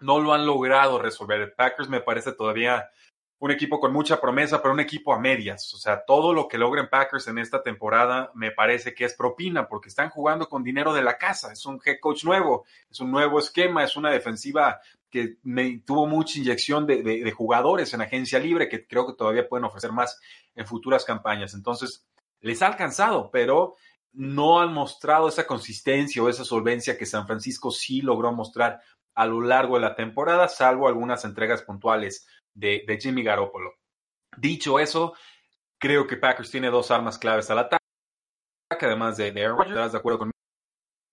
No 0.00 0.18
lo 0.18 0.34
han 0.34 0.44
logrado 0.44 0.98
resolver. 0.98 1.54
Packers 1.54 1.88
me 1.88 2.00
parece 2.00 2.32
todavía 2.32 2.90
un 3.38 3.50
equipo 3.50 3.80
con 3.80 3.92
mucha 3.92 4.20
promesa, 4.20 4.62
pero 4.62 4.72
un 4.72 4.80
equipo 4.80 5.12
a 5.12 5.18
medias. 5.18 5.74
O 5.74 5.76
sea, 5.76 6.04
todo 6.04 6.32
lo 6.32 6.48
que 6.48 6.58
logren 6.58 6.88
Packers 6.88 7.26
en 7.28 7.38
esta 7.38 7.62
temporada 7.62 8.30
me 8.34 8.52
parece 8.52 8.94
que 8.94 9.04
es 9.04 9.14
propina, 9.14 9.68
porque 9.68 9.88
están 9.88 10.08
jugando 10.10 10.48
con 10.48 10.62
dinero 10.62 10.92
de 10.94 11.02
la 11.02 11.18
casa. 11.18 11.52
Es 11.52 11.66
un 11.66 11.80
head 11.84 11.98
coach 12.00 12.24
nuevo, 12.24 12.64
es 12.90 13.00
un 13.00 13.10
nuevo 13.10 13.38
esquema, 13.38 13.84
es 13.84 13.96
una 13.96 14.10
defensiva 14.10 14.80
que 15.10 15.36
tuvo 15.84 16.06
mucha 16.06 16.38
inyección 16.38 16.86
de, 16.86 17.30
jugadores 17.30 17.94
en 17.94 18.00
agencia 18.00 18.38
libre, 18.38 18.68
que 18.68 18.86
creo 18.86 19.06
que 19.06 19.12
todavía 19.12 19.48
pueden 19.48 19.64
ofrecer 19.64 19.92
más 19.92 20.18
en 20.56 20.66
futuras 20.66 21.04
campañas. 21.04 21.54
Entonces, 21.54 22.04
les 22.40 22.62
ha 22.62 22.66
alcanzado, 22.66 23.30
pero 23.30 23.76
no 24.12 24.60
han 24.60 24.72
mostrado 24.72 25.28
esa 25.28 25.46
consistencia 25.46 26.22
o 26.22 26.28
esa 26.28 26.44
solvencia 26.44 26.98
que 26.98 27.06
San 27.06 27.26
Francisco 27.26 27.70
sí 27.70 28.00
logró 28.00 28.32
mostrar 28.32 28.80
a 29.14 29.26
lo 29.26 29.40
largo 29.40 29.76
de 29.76 29.82
la 29.82 29.94
temporada, 29.94 30.48
salvo 30.48 30.88
algunas 30.88 31.24
entregas 31.24 31.62
puntuales 31.62 32.26
de, 32.54 32.98
Jimmy 33.00 33.22
Garoppolo. 33.22 33.74
Dicho 34.36 34.78
eso, 34.78 35.14
creo 35.78 36.06
que 36.06 36.16
Packers 36.16 36.50
tiene 36.50 36.70
dos 36.70 36.90
armas 36.90 37.18
claves 37.18 37.50
al 37.50 37.58
ataque, 37.58 37.84
además 38.70 39.16
de, 39.16 39.28
Aaron 39.44 39.58
Rodgers, 39.58 39.92
de 39.92 39.98
acuerdo 39.98 40.18
con 40.20 40.30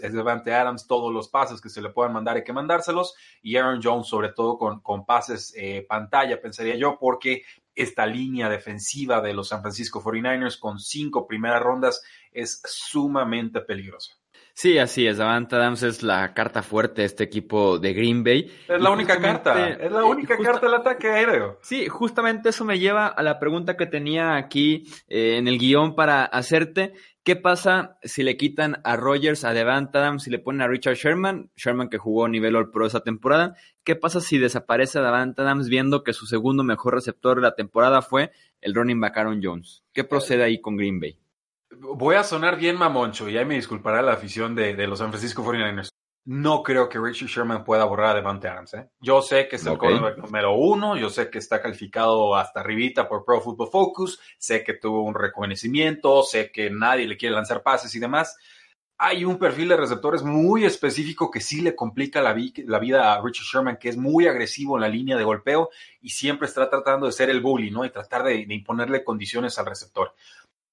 es 0.02 0.14
Devante 0.14 0.52
Adams, 0.54 0.88
todos 0.88 1.14
los 1.14 1.30
pases 1.30 1.62
que 1.62 1.70
se 1.70 1.82
le 1.82 1.90
puedan 1.90 2.14
mandar 2.14 2.36
hay 2.36 2.44
que 2.44 2.54
mandárselos, 2.54 3.14
y 3.42 3.56
Aaron 3.56 3.82
Jones 3.84 4.08
sobre 4.08 4.30
todo 4.30 4.58
con, 4.58 4.82
con 4.82 5.06
pases 5.06 5.54
eh, 5.56 5.86
pantalla, 5.88 6.42
pensaría 6.42 6.76
yo, 6.76 6.98
porque 7.00 7.44
esta 7.76 8.06
línea 8.06 8.50
defensiva 8.50 9.22
de 9.22 9.34
los 9.34 9.50
San 9.50 9.62
Francisco 9.62 10.02
49ers 10.02 10.60
con 10.60 10.80
cinco 10.80 11.28
primeras 11.28 11.62
rondas 11.62 12.02
es 12.32 12.62
sumamente 12.66 13.62
peligrosa. 13.62 14.21
Sí, 14.62 14.78
así 14.78 15.08
es. 15.08 15.18
Davante 15.18 15.56
Adams 15.56 15.82
es 15.82 16.04
la 16.04 16.36
carta 16.36 16.62
fuerte 16.62 17.02
de 17.02 17.08
este 17.08 17.24
equipo 17.24 17.80
de 17.80 17.94
Green 17.94 18.24
Bay. 18.24 18.54
Es 18.68 18.80
la 18.80 18.92
única 18.92 19.20
carta. 19.20 19.70
Es 19.70 19.92
la 19.92 20.04
única 20.04 20.38
carta 20.38 20.68
del 20.68 20.76
ataque 20.76 21.10
aéreo. 21.10 21.58
Sí, 21.64 21.88
justamente 21.88 22.50
eso 22.50 22.64
me 22.64 22.78
lleva 22.78 23.08
a 23.08 23.24
la 23.24 23.40
pregunta 23.40 23.76
que 23.76 23.88
tenía 23.88 24.36
aquí 24.36 24.84
eh, 25.08 25.38
en 25.38 25.48
el 25.48 25.58
guion 25.58 25.96
para 25.96 26.26
hacerte. 26.26 26.94
¿Qué 27.24 27.36
pasa 27.36 27.98
si 28.04 28.22
le 28.22 28.38
quitan 28.38 28.82
a 28.84 28.98
Rogers, 28.98 29.46
a 29.46 29.54
Devante 29.54 29.98
Adams, 29.98 30.26
si 30.26 30.30
le 30.30 30.38
ponen 30.38 30.62
a 30.62 30.68
Richard 30.68 30.94
Sherman? 30.94 31.50
Sherman 31.56 31.90
que 31.90 31.98
jugó 31.98 32.28
nivel 32.28 32.56
All 32.56 32.70
Pro 32.70 32.86
esa 32.86 33.00
temporada. 33.00 33.56
¿Qué 33.84 33.96
pasa 33.96 34.22
si 34.22 34.38
desaparece 34.38 35.00
Devante 35.00 35.42
Adams 35.42 35.70
viendo 35.70 36.04
que 36.04 36.14
su 36.14 36.28
segundo 36.28 36.64
mejor 36.64 36.94
receptor 36.94 37.38
de 37.38 37.42
la 37.42 37.56
temporada 37.56 38.04
fue 38.04 38.32
el 38.62 38.76
running 38.76 39.00
back 39.00 39.18
Aaron 39.18 39.42
Jones? 39.42 39.84
¿Qué 39.92 40.04
procede 40.04 40.44
ahí 40.44 40.62
con 40.62 40.78
Green 40.78 41.00
Bay? 41.00 41.21
Voy 41.84 42.14
a 42.14 42.24
sonar 42.24 42.58
bien 42.58 42.78
mamoncho 42.78 43.28
y 43.28 43.38
ahí 43.38 43.46
me 43.46 43.56
disculpará 43.56 44.04
la 44.04 44.14
afición 44.14 44.54
de, 44.54 44.76
los 44.86 45.00
San 45.00 45.10
Francisco 45.10 45.44
49ers. 45.44 45.90
No 46.26 46.62
creo 46.62 46.88
que 46.88 47.00
Richard 47.00 47.30
Sherman 47.30 47.64
pueda 47.64 47.86
borrar 47.86 48.12
a 48.12 48.14
Devante 48.14 48.48
Adams. 48.48 48.76
¿eh? 48.76 48.88
Yo 49.00 49.24
sé 49.24 49.48
que 49.48 49.56
es 49.56 49.66
el 49.66 49.74
okay. 49.74 50.00
número 50.18 50.54
uno, 50.54 50.96
yo 50.96 51.10
sé 51.10 51.32
que 51.32 51.40
está 51.40 51.60
calificado 51.60 52.36
hasta 52.36 52.60
arribita 52.60 53.10
por 53.10 53.26
Pro 53.26 53.42
Football 53.42 53.70
Focus, 53.72 54.20
sé 54.38 54.64
que 54.64 54.76
tuvo 54.76 55.02
un 55.02 55.16
reconocimiento, 55.16 56.22
sé 56.22 56.52
que 56.52 56.70
nadie 56.70 57.08
le 57.08 57.18
quiere 57.18 57.34
lanzar 57.34 57.64
pases 57.64 57.96
y 57.96 58.00
demás. 58.00 58.38
Hay 59.00 59.26
un 59.26 59.40
perfil 59.40 59.70
de 59.70 59.78
receptores 59.78 60.22
muy 60.22 60.64
específico 60.64 61.32
que 61.32 61.42
sí 61.42 61.62
le 61.62 61.76
complica 61.76 62.22
la, 62.22 62.34
vida 62.34 63.16
a 63.16 63.22
Richard 63.24 63.48
Sherman, 63.48 63.78
que 63.78 63.90
es 63.90 63.98
muy 63.98 64.28
agresivo 64.28 64.78
en 64.78 64.82
la 64.82 64.88
línea 64.88 65.18
de 65.18 65.24
golpeo 65.24 65.72
y 66.00 66.10
siempre 66.10 66.48
está 66.48 66.70
tratando 66.70 67.08
de 67.08 67.12
ser 67.12 67.32
el 67.32 67.42
bully, 67.42 67.72
¿no? 67.72 67.84
Y 67.84 67.90
tratar 67.90 68.22
de 68.24 68.46
imponerle 68.48 69.04
condiciones 69.04 69.58
al 69.58 69.66
receptor 69.66 70.14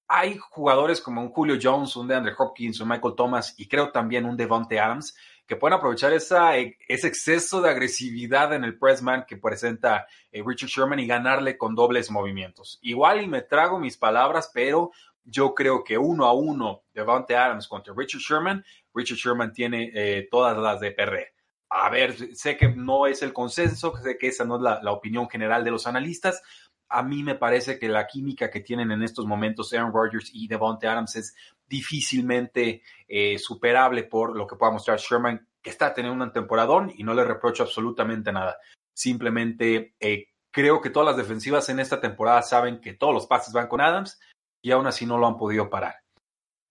hay 0.08 0.38
jugadores 0.38 1.02
como 1.02 1.20
un 1.20 1.28
Julio 1.28 1.58
Jones, 1.62 1.94
un 1.96 2.08
DeAndre 2.08 2.34
Hopkins, 2.36 2.80
un 2.80 2.88
Michael 2.88 3.14
Thomas 3.14 3.54
y 3.58 3.68
creo 3.68 3.90
también 3.90 4.24
un 4.24 4.36
Devonte 4.36 4.80
Adams 4.80 5.14
que 5.46 5.56
pueden 5.56 5.78
aprovechar 5.78 6.12
esa, 6.12 6.56
ese 6.56 7.08
exceso 7.08 7.60
de 7.60 7.70
agresividad 7.70 8.52
en 8.52 8.64
el 8.64 8.78
pressman 8.78 9.24
que 9.26 9.36
presenta 9.36 10.06
eh, 10.30 10.42
Richard 10.44 10.68
Sherman 10.68 10.98
y 10.98 11.06
ganarle 11.06 11.56
con 11.56 11.74
dobles 11.74 12.10
movimientos. 12.10 12.78
Igual 12.82 13.22
y 13.22 13.26
me 13.28 13.42
trago 13.42 13.78
mis 13.78 13.96
palabras, 13.96 14.50
pero 14.52 14.90
yo 15.24 15.54
creo 15.54 15.84
que 15.84 15.98
uno 15.98 16.24
a 16.24 16.32
uno 16.32 16.84
Devonte 16.92 17.36
Adams 17.36 17.68
contra 17.68 17.94
Richard 17.96 18.20
Sherman, 18.20 18.64
Richard 18.94 19.18
Sherman 19.18 19.52
tiene 19.52 19.90
eh, 19.94 20.28
todas 20.30 20.56
las 20.56 20.80
de 20.80 20.90
perre. 20.90 21.34
A 21.70 21.90
ver, 21.90 22.34
sé 22.34 22.56
que 22.56 22.68
no 22.68 23.06
es 23.06 23.22
el 23.22 23.34
consenso, 23.34 23.94
sé 24.02 24.16
que 24.16 24.28
esa 24.28 24.44
no 24.44 24.56
es 24.56 24.62
la, 24.82 24.92
opinión 24.92 25.28
general 25.28 25.64
de 25.64 25.70
los 25.70 25.86
analistas. 25.86 26.42
A 26.88 27.02
mí 27.02 27.22
me 27.22 27.34
parece 27.34 27.78
que 27.78 27.88
la 27.88 28.06
química 28.06 28.50
que 28.50 28.60
tienen 28.60 28.90
en 28.90 29.02
estos 29.02 29.26
momentos 29.26 29.72
Aaron 29.72 29.92
Rodgers 29.92 30.30
y 30.32 30.48
Devontae 30.48 30.88
Adams 30.88 31.16
es 31.16 31.36
difícilmente 31.66 32.82
eh, 33.06 33.38
superable 33.38 34.04
por 34.04 34.34
lo 34.34 34.46
que 34.46 34.56
pueda 34.56 34.72
mostrar 34.72 34.98
Sherman, 34.98 35.46
que 35.60 35.70
está 35.70 35.92
teniendo 35.92 36.24
un 36.24 36.32
temporadón 36.32 36.92
y 36.96 37.04
no 37.04 37.12
le 37.14 37.24
reprocho 37.24 37.62
absolutamente 37.62 38.32
nada. 38.32 38.56
Simplemente 38.94 39.94
eh, 40.00 40.28
creo 40.50 40.80
que 40.80 40.90
todas 40.90 41.08
las 41.08 41.16
defensivas 41.16 41.68
en 41.68 41.80
esta 41.80 42.00
temporada 42.00 42.42
saben 42.42 42.80
que 42.80 42.94
todos 42.94 43.12
los 43.14 43.26
pases 43.26 43.52
van 43.52 43.68
con 43.68 43.80
Adams 43.80 44.18
y 44.62 44.70
aún 44.70 44.86
así 44.86 45.04
no 45.06 45.18
lo 45.18 45.26
han 45.26 45.36
podido 45.36 45.68
parar. 45.68 45.96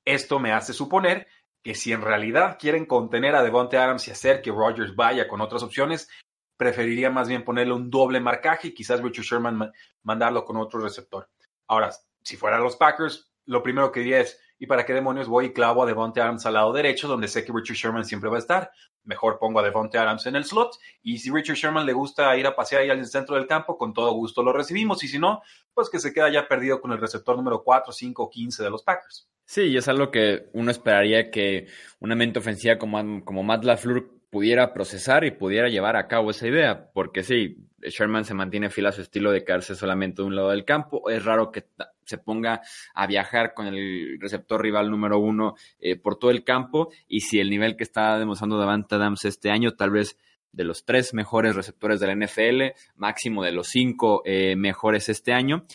Esto 0.06 0.40
me 0.40 0.52
hace 0.52 0.74
suponer 0.74 1.28
que 1.64 1.76
si 1.76 1.92
en 1.92 2.02
realidad 2.02 2.58
quieren 2.60 2.86
contener 2.86 3.36
a 3.36 3.44
Devontae 3.44 3.80
Adams 3.80 4.08
y 4.08 4.12
hacer 4.12 4.42
que 4.42 4.52
Rodgers 4.52 4.96
vaya 4.96 5.28
con 5.28 5.42
otras 5.42 5.64
opciones, 5.64 6.10
preferiría 6.58 7.10
más 7.10 7.30
bien 7.30 7.44
ponerle 7.44 7.74
un 7.74 7.90
doble 7.90 8.20
marcaje 8.20 8.70
y 8.70 8.74
quizás 8.74 9.02
Richard 9.02 9.26
Sherman 9.26 9.72
mandarlo 10.04 10.44
con 10.44 10.58
otro 10.58 10.80
receptor. 10.82 11.30
Ahora, 11.68 11.92
si 12.24 12.36
fueran 12.36 12.64
los 12.64 12.76
Packers, 12.76 13.32
lo 13.46 13.64
primero 13.64 13.92
que 13.92 14.02
diría 14.02 14.20
es, 14.20 14.40
¿y 14.60 14.66
para 14.68 14.86
qué 14.86 14.94
demonios 14.94 15.28
voy 15.28 15.46
y 15.46 15.54
clavo 15.54 15.84
a 15.84 15.86
Devontae 15.86 16.22
Adams 16.22 16.46
al 16.46 16.56
lado 16.56 16.74
derecho, 16.74 17.08
donde 17.08 17.28
sé 17.28 17.46
que 17.46 17.54
Richard 17.54 17.78
Sherman 17.78 18.06
siempre 18.06 18.30
va 18.30 18.38
a 18.38 18.40
estar? 18.40 18.72
Mejor 19.04 19.40
pongo 19.40 19.60
a 19.60 19.64
Devontae 19.64 20.02
Adams 20.02 20.26
en 20.26 20.36
el 20.36 20.44
slot, 20.44 20.76
y 21.02 21.20
si 21.20 21.32
Richard 21.32 21.56
Sherman 21.56 21.86
le 21.86 21.94
gusta 21.94 22.36
ir 22.36 22.46
a 22.48 22.56
pasear 22.56 22.82
ahí 22.82 22.90
al 22.90 23.06
centro 23.06 23.36
del 23.36 23.48
campo, 23.48 23.78
con 23.78 23.94
todo 23.94 24.12
gusto 24.12 24.44
lo 24.44 24.52
recibimos, 24.52 25.04
y 25.04 25.08
si 25.08 25.20
no, 25.20 25.42
pues 25.74 25.90
que 25.90 26.00
se 26.00 26.12
queda 26.12 26.30
ya 26.30 26.48
perdido 26.48 26.82
con 26.82 26.92
el 26.92 27.00
receptor 27.00 27.38
número 27.38 27.64
4, 27.64 27.94
5 27.94 28.30
15 28.30 28.64
de 28.64 28.70
los 28.70 28.84
Packers. 28.84 29.30
Sí, 29.46 29.62
y 29.62 29.78
es 29.78 29.88
algo 29.88 30.12
que 30.12 30.50
uno 30.52 30.72
esperaría 30.72 31.32
que 31.32 31.68
una 32.00 32.16
mente 32.16 32.40
ofensiva 32.40 32.78
como, 32.78 33.24
como 33.24 33.44
Matt 33.44 33.64
LaFleur 33.64 34.17
pudiera 34.29 34.74
procesar 34.74 35.24
y 35.24 35.31
pudiera 35.31 35.69
llevar 35.69 35.96
a 35.96 36.07
cabo 36.07 36.31
esa 36.31 36.48
idea, 36.48 36.89
porque 36.93 37.24
sí, 37.24 37.57
Sherman 37.81 38.25
se 38.25 38.34
mantiene 38.34 38.69
fiel 38.69 38.88
a 38.88 38.91
su 38.91 39.01
estilo 39.01 39.31
de 39.31 39.43
quedarse 39.43 39.75
solamente 39.75 40.22
de 40.22 40.27
un 40.27 40.36
lado 40.36 40.50
del 40.50 40.65
campo. 40.65 41.10
Es 41.10 41.24
raro 41.24 41.51
que 41.51 41.65
se 42.05 42.17
ponga 42.17 42.62
a 42.93 43.07
viajar 43.07 43.53
con 43.53 43.67
el 43.67 44.17
receptor 44.19 44.62
rival 44.62 44.89
número 44.89 45.19
uno 45.19 45.55
eh, 45.79 45.96
por 45.96 46.17
todo 46.17 46.31
el 46.31 46.43
campo. 46.43 46.89
Y 47.07 47.22
si 47.22 47.39
el 47.39 47.50
nivel 47.50 47.77
que 47.77 47.84
está 47.84 48.17
demostrando 48.17 48.57
Davante 48.57 48.96
Adams 48.96 49.25
este 49.25 49.51
año, 49.51 49.75
tal 49.75 49.91
vez 49.91 50.17
de 50.51 50.63
los 50.63 50.86
tres 50.86 51.13
mejores 51.13 51.55
receptores 51.55 52.00
de 52.00 52.07
la 52.07 52.15
NFL, 52.15 52.77
máximo 52.96 53.43
de 53.43 53.51
los 53.51 53.67
cinco 53.67 54.24
eh, 54.25 54.55
mejores 54.55 55.07
este 55.10 55.34
año, 55.34 55.65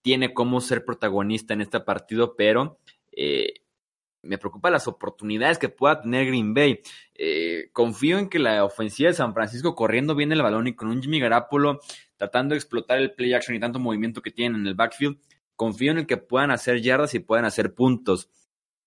tiene 0.00 0.32
como 0.32 0.60
ser 0.60 0.84
protagonista 0.84 1.54
en 1.54 1.60
este 1.60 1.80
partido, 1.80 2.34
pero 2.36 2.78
eh, 3.12 3.61
me 4.22 4.38
preocupa 4.38 4.70
las 4.70 4.86
oportunidades 4.88 5.58
que 5.58 5.68
pueda 5.68 6.00
tener 6.00 6.26
Green 6.26 6.54
Bay. 6.54 6.80
Eh, 7.14 7.68
confío 7.72 8.18
en 8.18 8.28
que 8.28 8.38
la 8.38 8.64
ofensiva 8.64 9.08
de 9.08 9.14
San 9.14 9.34
Francisco 9.34 9.74
corriendo 9.74 10.14
bien 10.14 10.32
el 10.32 10.42
balón 10.42 10.68
y 10.68 10.74
con 10.74 10.88
un 10.88 11.02
Jimmy 11.02 11.20
Garapolo 11.20 11.80
tratando 12.16 12.54
de 12.54 12.58
explotar 12.58 12.98
el 12.98 13.12
play 13.12 13.34
action 13.34 13.56
y 13.56 13.60
tanto 13.60 13.80
movimiento 13.80 14.22
que 14.22 14.30
tienen 14.30 14.60
en 14.60 14.66
el 14.68 14.74
backfield, 14.74 15.18
confío 15.56 15.92
en 15.92 16.06
que 16.06 16.16
puedan 16.16 16.52
hacer 16.52 16.80
yardas 16.80 17.14
y 17.14 17.18
puedan 17.18 17.44
hacer 17.44 17.74
puntos. 17.74 18.30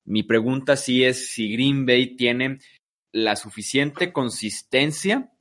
Mi 0.05 0.23
pregunta 0.23 0.77
sí 0.77 1.03
es 1.03 1.31
si 1.31 1.51
Green 1.51 1.85
Bay 1.85 2.15
tiene 2.15 2.59
la 3.11 3.35
suficiente 3.35 4.13
consistencia 4.13 5.31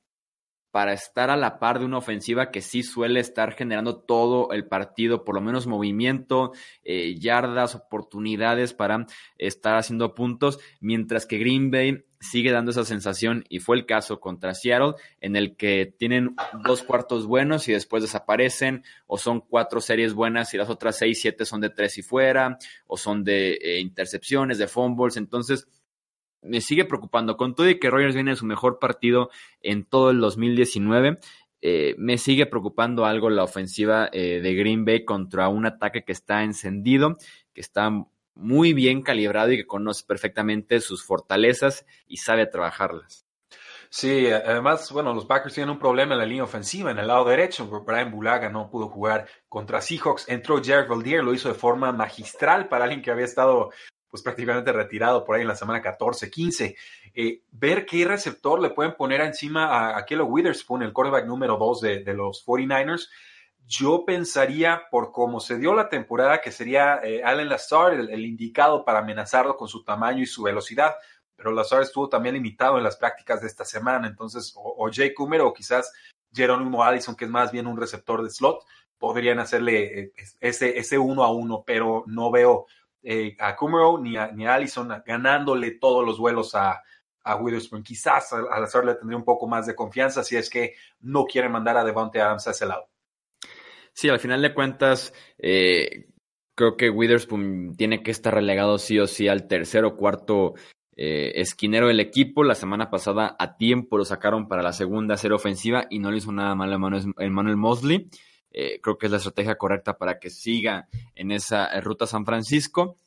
para 0.74 0.92
estar 0.92 1.30
a 1.30 1.36
la 1.36 1.60
par 1.60 1.78
de 1.78 1.84
una 1.84 1.98
ofensiva 1.98 2.50
que 2.50 2.60
sí 2.60 2.82
suele 2.82 3.20
estar 3.20 3.52
generando 3.52 3.94
todo 3.94 4.50
el 4.50 4.66
partido, 4.66 5.24
por 5.24 5.36
lo 5.36 5.40
menos 5.40 5.68
movimiento, 5.68 6.50
eh, 6.82 7.14
yardas, 7.16 7.76
oportunidades 7.76 8.74
para 8.74 9.06
estar 9.38 9.76
haciendo 9.76 10.16
puntos, 10.16 10.58
mientras 10.80 11.26
que 11.26 11.38
Green 11.38 11.70
Bay 11.70 12.04
sigue 12.18 12.50
dando 12.50 12.72
esa 12.72 12.84
sensación 12.84 13.44
y 13.48 13.60
fue 13.60 13.76
el 13.76 13.86
caso 13.86 14.18
contra 14.18 14.52
Seattle 14.52 14.94
en 15.20 15.36
el 15.36 15.54
que 15.54 15.94
tienen 15.96 16.34
dos 16.64 16.82
cuartos 16.82 17.28
buenos 17.28 17.68
y 17.68 17.72
después 17.72 18.02
desaparecen 18.02 18.82
o 19.06 19.16
son 19.16 19.42
cuatro 19.42 19.80
series 19.80 20.12
buenas 20.12 20.54
y 20.54 20.56
las 20.56 20.70
otras 20.70 20.98
seis, 20.98 21.20
siete 21.20 21.44
son 21.44 21.60
de 21.60 21.70
tres 21.70 21.98
y 21.98 22.02
fuera 22.02 22.58
o 22.88 22.96
son 22.96 23.22
de 23.22 23.52
eh, 23.62 23.78
intercepciones, 23.78 24.58
de 24.58 24.66
fumbles, 24.66 25.18
entonces 25.18 25.68
me 26.44 26.60
sigue 26.60 26.84
preocupando. 26.84 27.36
Con 27.36 27.54
todo 27.54 27.68
y 27.68 27.78
que 27.78 27.90
Rogers 27.90 28.14
viene 28.14 28.32
en 28.32 28.36
su 28.36 28.46
mejor 28.46 28.78
partido 28.78 29.30
en 29.60 29.84
todo 29.84 30.10
el 30.10 30.20
2019, 30.20 31.18
eh, 31.62 31.94
me 31.98 32.18
sigue 32.18 32.46
preocupando 32.46 33.06
algo 33.06 33.30
la 33.30 33.42
ofensiva 33.42 34.08
eh, 34.12 34.40
de 34.40 34.54
Green 34.54 34.84
Bay 34.84 35.04
contra 35.04 35.48
un 35.48 35.66
ataque 35.66 36.04
que 36.04 36.12
está 36.12 36.42
encendido, 36.42 37.16
que 37.54 37.60
está 37.60 37.90
muy 38.34 38.72
bien 38.74 39.02
calibrado 39.02 39.52
y 39.52 39.56
que 39.56 39.66
conoce 39.66 40.04
perfectamente 40.06 40.80
sus 40.80 41.04
fortalezas 41.04 41.86
y 42.06 42.18
sabe 42.18 42.46
trabajarlas. 42.46 43.24
Sí, 43.88 44.26
además, 44.26 44.90
bueno, 44.90 45.14
los 45.14 45.24
Packers 45.24 45.54
tienen 45.54 45.70
un 45.70 45.78
problema 45.78 46.14
en 46.14 46.18
la 46.18 46.26
línea 46.26 46.42
ofensiva, 46.42 46.90
en 46.90 46.98
el 46.98 47.06
lado 47.06 47.26
derecho. 47.26 47.66
Brian 47.86 48.10
Bulaga 48.10 48.48
no 48.48 48.68
pudo 48.68 48.88
jugar 48.88 49.28
contra 49.48 49.80
Seahawks. 49.80 50.28
Entró 50.28 50.60
Jared 50.60 50.88
Valdier, 50.88 51.22
lo 51.22 51.32
hizo 51.32 51.48
de 51.48 51.54
forma 51.54 51.92
magistral 51.92 52.66
para 52.66 52.84
alguien 52.84 53.02
que 53.02 53.12
había 53.12 53.24
estado 53.24 53.70
pues 54.14 54.22
prácticamente 54.22 54.70
retirado 54.70 55.24
por 55.24 55.34
ahí 55.34 55.42
en 55.42 55.48
la 55.48 55.56
semana 55.56 55.82
14, 55.82 56.30
15. 56.30 56.76
Eh, 57.16 57.42
ver 57.50 57.84
qué 57.84 58.04
receptor 58.04 58.62
le 58.62 58.70
pueden 58.70 58.94
poner 58.94 59.20
encima 59.20 59.64
a, 59.64 59.98
a 59.98 60.22
Witherspoon, 60.22 60.84
el 60.84 60.92
quarterback 60.92 61.26
número 61.26 61.56
2 61.56 61.80
de, 61.80 62.14
los 62.14 62.46
49ers. 62.46 63.08
Yo 63.66 64.04
pensaría, 64.06 64.82
por 64.88 65.10
cómo 65.10 65.40
se 65.40 65.58
dio 65.58 65.74
la 65.74 65.88
temporada, 65.88 66.40
que 66.40 66.52
sería 66.52 67.00
eh, 67.02 67.24
Allen 67.24 67.50
el, 68.08 68.24
indicado 68.24 68.84
para 68.84 69.00
amenazarlo 69.00 69.56
con 69.56 69.66
su 69.66 69.82
tamaño 69.82 70.22
y 70.22 70.26
su 70.26 70.44
velocidad. 70.44 70.94
Pero 71.34 71.50
Lazard 71.50 71.82
estuvo 71.82 72.08
también 72.08 72.36
limitado 72.36 72.78
en 72.78 72.84
las 72.84 72.96
prácticas 72.96 73.40
de 73.40 73.48
esta 73.48 73.64
semana. 73.64 74.06
Entonces, 74.06 74.52
o, 74.54 74.88
Jay 74.92 75.12
Coomer 75.12 75.40
o 75.40 75.52
quizás 75.52 75.92
Jerónimo 76.32 76.84
Allison, 76.84 77.16
que 77.16 77.24
es 77.24 77.30
más 77.32 77.50
bien 77.50 77.66
un 77.66 77.76
receptor 77.76 78.22
de 78.22 78.30
slot, 78.30 78.64
podrían 78.96 79.40
hacerle 79.40 79.98
eh, 79.98 80.12
ese, 80.38 80.78
ese 80.78 80.98
uno 80.98 81.24
a 81.24 81.32
uno, 81.32 81.64
pero 81.66 82.04
no 82.06 82.30
veo 82.30 82.66
eh, 83.04 83.36
a 83.38 83.54
Kumaro 83.54 83.98
ni 83.98 84.16
a, 84.16 84.32
ni 84.32 84.46
Allison 84.46 84.88
ganándole 85.06 85.72
todos 85.72 86.04
los 86.04 86.18
vuelos 86.18 86.54
a, 86.54 86.82
a 87.22 87.36
Witherspoon. 87.36 87.82
Quizás 87.82 88.32
al 88.32 88.64
hacerle 88.64 88.94
tendría 88.94 89.18
un 89.18 89.24
poco 89.24 89.46
más 89.46 89.66
de 89.66 89.74
confianza 89.74 90.24
si 90.24 90.36
es 90.36 90.48
que 90.48 90.74
no 91.00 91.24
quiere 91.24 91.48
mandar 91.48 91.76
a 91.76 91.84
Devontae 91.84 92.22
Adams 92.22 92.46
a 92.48 92.52
ese 92.52 92.66
lado. 92.66 92.88
Sí, 93.92 94.08
al 94.08 94.18
final 94.18 94.42
de 94.42 94.54
cuentas, 94.54 95.14
eh, 95.38 96.08
creo 96.54 96.76
que 96.76 96.90
Witherspoon 96.90 97.74
tiene 97.76 98.02
que 98.02 98.10
estar 98.10 98.34
relegado 98.34 98.78
sí 98.78 98.98
o 98.98 99.06
sí 99.06 99.28
al 99.28 99.46
tercer 99.46 99.84
o 99.84 99.96
cuarto 99.96 100.54
eh, 100.96 101.32
esquinero 101.36 101.88
del 101.88 102.00
equipo. 102.00 102.42
La 102.42 102.54
semana 102.54 102.90
pasada 102.90 103.36
a 103.38 103.56
tiempo 103.56 103.96
lo 103.96 104.04
sacaron 104.04 104.48
para 104.48 104.62
la 104.62 104.72
segunda 104.72 105.16
serie 105.16 105.36
ofensiva 105.36 105.86
y 105.90 106.00
no 106.00 106.10
le 106.10 106.18
hizo 106.18 106.32
nada 106.32 106.54
mal 106.54 106.72
a 106.72 106.78
Manuel 106.78 107.56
Mosley. 107.56 108.08
Eh, 108.56 108.80
creo 108.80 108.96
que 108.96 109.06
es 109.06 109.12
la 109.12 109.18
estrategia 109.18 109.58
correcta 109.58 109.98
para 109.98 110.20
que 110.20 110.30
siga 110.30 110.86
en 111.16 111.32
esa 111.32 111.66
eh, 111.66 111.80
ruta 111.80 112.06
San 112.06 112.24
Francisco. 112.24 112.98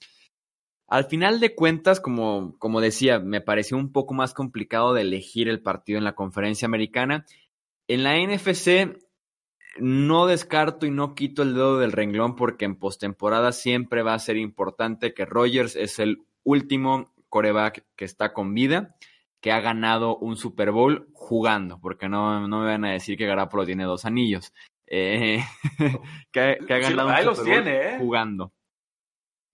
Al 0.88 1.06
final 1.06 1.40
de 1.40 1.56
cuentas, 1.56 2.02
como, 2.02 2.58
como 2.60 2.82
decía, 2.82 3.20
me 3.20 3.40
pareció 3.40 3.78
un 3.78 3.94
poco 3.94 4.14
más 4.14 4.34
complicado 4.34 4.94
de 4.94 5.02
elegir 5.02 5.48
el 5.48 5.62
partido 5.62 5.98
en 5.98 6.04
la 6.04 6.16
conferencia 6.16 6.66
americana. 6.66 7.26
En 7.88 8.04
la 8.04 8.18
NFC 8.18 8.98
no 9.80 10.26
descarto 10.26 10.86
y 10.86 10.92
no 10.92 11.16
quito 11.16 11.44
el 11.44 11.54
dedo 11.54 11.78
del 11.78 11.94
renglón 11.94 12.36
porque 12.36 12.66
en 12.66 12.76
postemporada 12.76 13.54
siempre 13.54 14.04
va 14.04 14.16
a 14.16 14.20
ser 14.20 14.36
importante 14.36 15.14
que 15.14 15.26
Rogers 15.26 15.78
es 15.78 16.00
el 16.00 16.26
último 16.44 17.14
coreback 17.30 17.86
que 17.96 18.04
está 18.04 18.34
con 18.34 18.54
vida, 18.54 18.98
que 19.40 19.54
ha 19.54 19.62
ganado 19.62 20.18
un 20.18 20.36
Super 20.36 20.72
Bowl 20.72 21.08
jugando, 21.14 21.80
porque 21.80 22.10
no, 22.10 22.48
no 22.50 22.60
me 22.60 22.66
van 22.66 22.86
a 22.86 22.92
decir 22.92 23.18
que 23.18 23.28
Garapolo 23.28 23.66
tiene 23.66 23.86
dos 23.86 24.04
anillos. 24.04 24.52
Eh, 24.88 25.44
que, 26.32 26.58
ha 26.70 26.78
ganado 26.78 27.10
ahí 27.10 27.26
los 27.26 27.44
tiene, 27.44 27.96
¿eh? 27.96 27.98
jugando. 28.00 28.54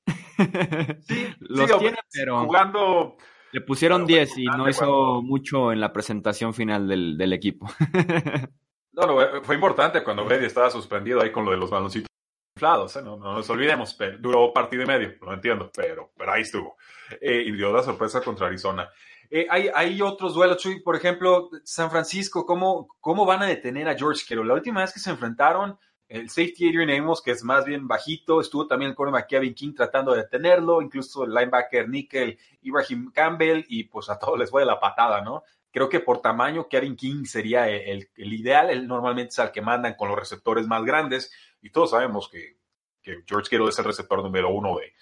sí, 0.05 1.27
los 1.39 1.79
tiene, 1.79 1.97
pero 2.11 2.45
jugando. 2.45 3.17
Le 3.51 3.61
pusieron 3.61 4.07
10 4.07 4.37
y 4.39 4.45
no 4.45 4.67
hizo 4.67 5.21
mucho 5.21 5.71
en 5.71 5.79
la 5.79 5.93
presentación 5.93 6.55
final 6.55 6.87
del, 6.87 7.17
del 7.17 7.33
equipo. 7.33 7.67
no, 8.93 9.05
no, 9.05 9.43
fue 9.43 9.55
importante 9.55 10.03
cuando 10.03 10.25
Brady 10.25 10.45
estaba 10.45 10.71
suspendido 10.71 11.21
ahí 11.21 11.31
con 11.31 11.45
lo 11.45 11.51
de 11.51 11.57
los 11.57 11.69
baloncitos 11.69 12.07
inflados, 12.55 12.95
¿eh? 12.95 13.03
no, 13.03 13.15
no, 13.15 13.33
nos 13.35 13.49
olvidemos, 13.51 13.93
pero 13.93 14.17
duró 14.17 14.51
partido 14.51 14.83
y 14.83 14.85
medio, 14.87 15.13
lo 15.21 15.33
entiendo, 15.33 15.71
pero, 15.75 16.11
pero 16.17 16.31
ahí 16.31 16.41
estuvo. 16.41 16.77
Eh, 17.21 17.43
y 17.45 17.51
dio 17.51 17.71
la 17.71 17.83
sorpresa 17.83 18.21
contra 18.21 18.47
Arizona. 18.47 18.89
Eh, 19.35 19.47
hay, 19.49 19.99
otros 19.99 20.35
duelos, 20.35 20.57
Chuy, 20.57 20.81
por 20.81 20.95
ejemplo, 20.95 21.49
San 21.63 21.89
Francisco, 21.89 22.45
¿cómo, 22.45 22.87
¿cómo 22.99 23.25
van 23.25 23.41
a 23.41 23.47
detener 23.47 23.89
a 23.89 23.97
George 23.97 24.23
Kittle? 24.27 24.45
La 24.45 24.53
última 24.53 24.81
vez 24.81 24.93
que 24.93 24.99
se 24.99 25.09
enfrentaron, 25.09 25.75
el 26.07 26.29
safety 26.29 26.69
Adrian 26.69 26.91
Amos, 26.91 27.19
que 27.23 27.31
es 27.31 27.43
más 27.43 27.65
bien 27.65 27.87
bajito, 27.87 28.41
estuvo 28.41 28.67
también 28.67 28.91
el 28.91 28.95
cornerback 28.95 29.27
Kevin 29.27 29.55
King 29.55 29.73
tratando 29.73 30.11
de 30.11 30.21
detenerlo, 30.21 30.83
incluso 30.83 31.23
el 31.23 31.33
linebacker 31.33 31.89
Nickel, 31.89 32.37
Ibrahim 32.61 33.11
Campbell, 33.11 33.65
y 33.69 33.85
pues 33.85 34.07
a 34.11 34.19
todos 34.19 34.37
les 34.37 34.51
fue 34.51 34.61
de 34.61 34.67
la 34.67 34.79
patada, 34.79 35.21
¿no? 35.21 35.41
Creo 35.71 35.89
que 35.89 35.99
por 35.99 36.21
tamaño 36.21 36.67
Kevin 36.67 36.95
King 36.95 37.25
sería 37.25 37.67
el, 37.67 38.07
ideal, 38.15 38.69
él 38.69 38.85
normalmente 38.85 39.29
es 39.29 39.39
al 39.39 39.51
que 39.51 39.63
mandan 39.63 39.95
con 39.95 40.09
los 40.09 40.19
receptores 40.19 40.67
más 40.67 40.85
grandes, 40.85 41.31
y 41.59 41.71
todos 41.71 41.89
sabemos 41.89 42.29
que, 42.29 42.59
George 43.01 43.49
Kittle 43.49 43.69
es 43.69 43.79
el 43.79 43.85
receptor 43.85 44.21
número 44.21 44.51
uno 44.51 44.77
de, 44.77 44.93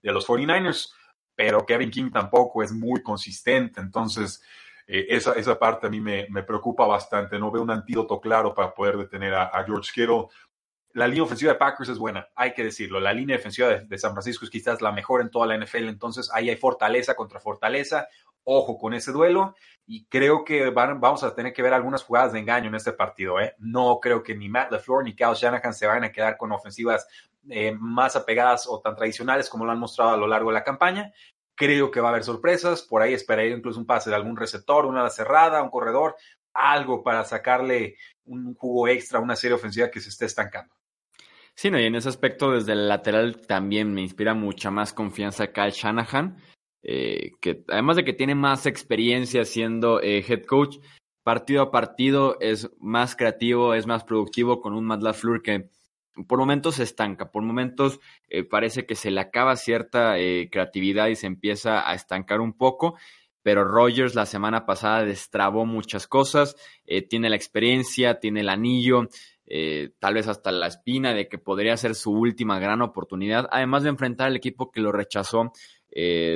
de 0.00 0.10
los 0.10 0.26
49ers. 0.26 0.90
Pero 1.34 1.64
Kevin 1.64 1.90
King 1.90 2.10
tampoco 2.10 2.62
es 2.62 2.72
muy 2.72 3.02
consistente. 3.02 3.80
Entonces, 3.80 4.42
eh, 4.86 5.06
esa, 5.08 5.32
esa 5.32 5.58
parte 5.58 5.86
a 5.86 5.90
mí 5.90 6.00
me, 6.00 6.26
me, 6.30 6.42
preocupa 6.42 6.86
bastante. 6.86 7.38
No 7.38 7.50
veo 7.50 7.62
un 7.62 7.70
antídoto 7.70 8.20
claro 8.20 8.54
para 8.54 8.74
poder 8.74 8.96
detener 8.96 9.34
a, 9.34 9.64
George 9.64 9.90
Kittle. 9.94 10.26
La 10.92 11.08
línea 11.08 11.24
ofensiva 11.24 11.52
de 11.52 11.58
Packers 11.58 11.88
es 11.88 11.98
buena, 11.98 12.28
hay 12.36 12.52
que 12.52 12.62
decirlo. 12.62 13.00
La 13.00 13.12
línea 13.12 13.36
defensiva 13.36 13.68
de, 13.68 13.98
San 13.98 14.12
Francisco 14.12 14.44
es 14.44 14.50
quizás 14.50 14.80
la 14.80 14.92
mejor 14.92 15.22
en 15.22 15.30
toda 15.30 15.46
la 15.46 15.58
NFL. 15.58 15.88
Entonces, 15.88 16.30
ahí 16.32 16.50
hay 16.50 16.56
fortaleza 16.56 17.14
contra 17.14 17.40
fortaleza. 17.40 18.06
Ojo 18.46 18.76
con 18.76 18.92
ese 18.92 19.10
duelo 19.10 19.54
y 19.86 20.04
creo 20.04 20.44
que 20.44 20.68
van, 20.68 21.00
vamos 21.00 21.24
a 21.24 21.34
tener 21.34 21.54
que 21.54 21.62
ver 21.62 21.72
algunas 21.72 22.02
jugadas 22.02 22.34
de 22.34 22.40
engaño 22.40 22.68
en 22.68 22.74
este 22.74 22.92
partido. 22.92 23.40
¿eh? 23.40 23.54
No 23.58 23.98
creo 24.00 24.22
que 24.22 24.34
ni 24.34 24.50
Matt 24.50 24.70
LaFleur 24.70 25.02
ni 25.02 25.14
Kyle 25.14 25.34
Shanahan 25.34 25.72
se 25.72 25.86
vayan 25.86 26.04
a 26.04 26.12
quedar 26.12 26.36
con 26.36 26.52
ofensivas 26.52 27.06
eh, 27.50 27.72
más 27.78 28.16
apegadas 28.16 28.66
o 28.68 28.80
tan 28.80 28.96
tradicionales 28.96 29.48
como 29.48 29.64
lo 29.64 29.72
han 29.72 29.78
mostrado 29.78 30.12
a 30.12 30.16
lo 30.16 30.26
largo 30.26 30.50
de 30.50 30.54
la 30.54 30.64
campaña. 30.64 31.12
Creo 31.54 31.90
que 31.90 32.00
va 32.00 32.08
a 32.08 32.10
haber 32.10 32.24
sorpresas. 32.24 32.82
Por 32.82 33.02
ahí 33.02 33.14
esperaría 33.14 33.56
incluso 33.56 33.78
un 33.78 33.86
pase 33.86 34.10
de 34.10 34.16
algún 34.16 34.36
receptor, 34.36 34.86
una 34.86 35.08
cerrada, 35.10 35.62
un 35.62 35.70
corredor, 35.70 36.16
algo 36.52 37.02
para 37.02 37.24
sacarle 37.24 37.96
un 38.24 38.54
jugo 38.54 38.88
extra 38.88 39.18
a 39.18 39.22
una 39.22 39.36
serie 39.36 39.56
ofensiva 39.56 39.90
que 39.90 40.00
se 40.00 40.08
esté 40.08 40.26
estancando. 40.26 40.74
Sí, 41.54 41.70
no, 41.70 41.78
y 41.78 41.84
en 41.84 41.94
ese 41.94 42.08
aspecto, 42.08 42.50
desde 42.50 42.72
el 42.72 42.88
lateral 42.88 43.46
también 43.46 43.92
me 43.94 44.02
inspira 44.02 44.34
mucha 44.34 44.70
más 44.70 44.92
confianza 44.92 45.52
Kyle 45.52 45.70
Shanahan, 45.70 46.36
eh, 46.82 47.32
que 47.40 47.62
además 47.68 47.96
de 47.96 48.04
que 48.04 48.12
tiene 48.12 48.34
más 48.34 48.66
experiencia 48.66 49.44
siendo 49.44 50.00
eh, 50.00 50.24
head 50.26 50.44
coach, 50.46 50.78
partido 51.22 51.62
a 51.62 51.70
partido 51.70 52.38
es 52.40 52.70
más 52.80 53.14
creativo, 53.14 53.74
es 53.74 53.86
más 53.86 54.04
productivo 54.04 54.60
con 54.60 54.74
un 54.74 54.84
Matt 54.84 55.02
LaFleur 55.02 55.42
que 55.42 55.70
por 56.22 56.38
momentos 56.38 56.76
se 56.76 56.84
estanca, 56.84 57.30
por 57.30 57.42
momentos 57.42 58.00
eh, 58.28 58.44
parece 58.44 58.86
que 58.86 58.94
se 58.94 59.10
le 59.10 59.20
acaba 59.20 59.56
cierta 59.56 60.18
eh, 60.18 60.48
creatividad 60.50 61.08
y 61.08 61.16
se 61.16 61.26
empieza 61.26 61.88
a 61.88 61.94
estancar 61.94 62.40
un 62.40 62.52
poco, 62.52 62.96
pero 63.42 63.64
Rogers 63.64 64.14
la 64.14 64.26
semana 64.26 64.64
pasada 64.64 65.04
destrabó 65.04 65.66
muchas 65.66 66.06
cosas, 66.06 66.56
eh, 66.86 67.02
tiene 67.02 67.28
la 67.28 67.36
experiencia, 67.36 68.20
tiene 68.20 68.40
el 68.40 68.48
anillo, 68.48 69.08
tal 69.98 70.14
vez 70.14 70.26
hasta 70.26 70.50
la 70.50 70.68
espina 70.68 71.12
de 71.12 71.28
que 71.28 71.36
podría 71.36 71.76
ser 71.76 71.94
su 71.94 72.12
última 72.12 72.58
gran 72.58 72.80
oportunidad, 72.80 73.46
además 73.50 73.82
de 73.82 73.90
enfrentar 73.90 74.28
al 74.28 74.36
equipo 74.36 74.70
que 74.70 74.80
lo 74.80 74.90
rechazó 74.90 75.52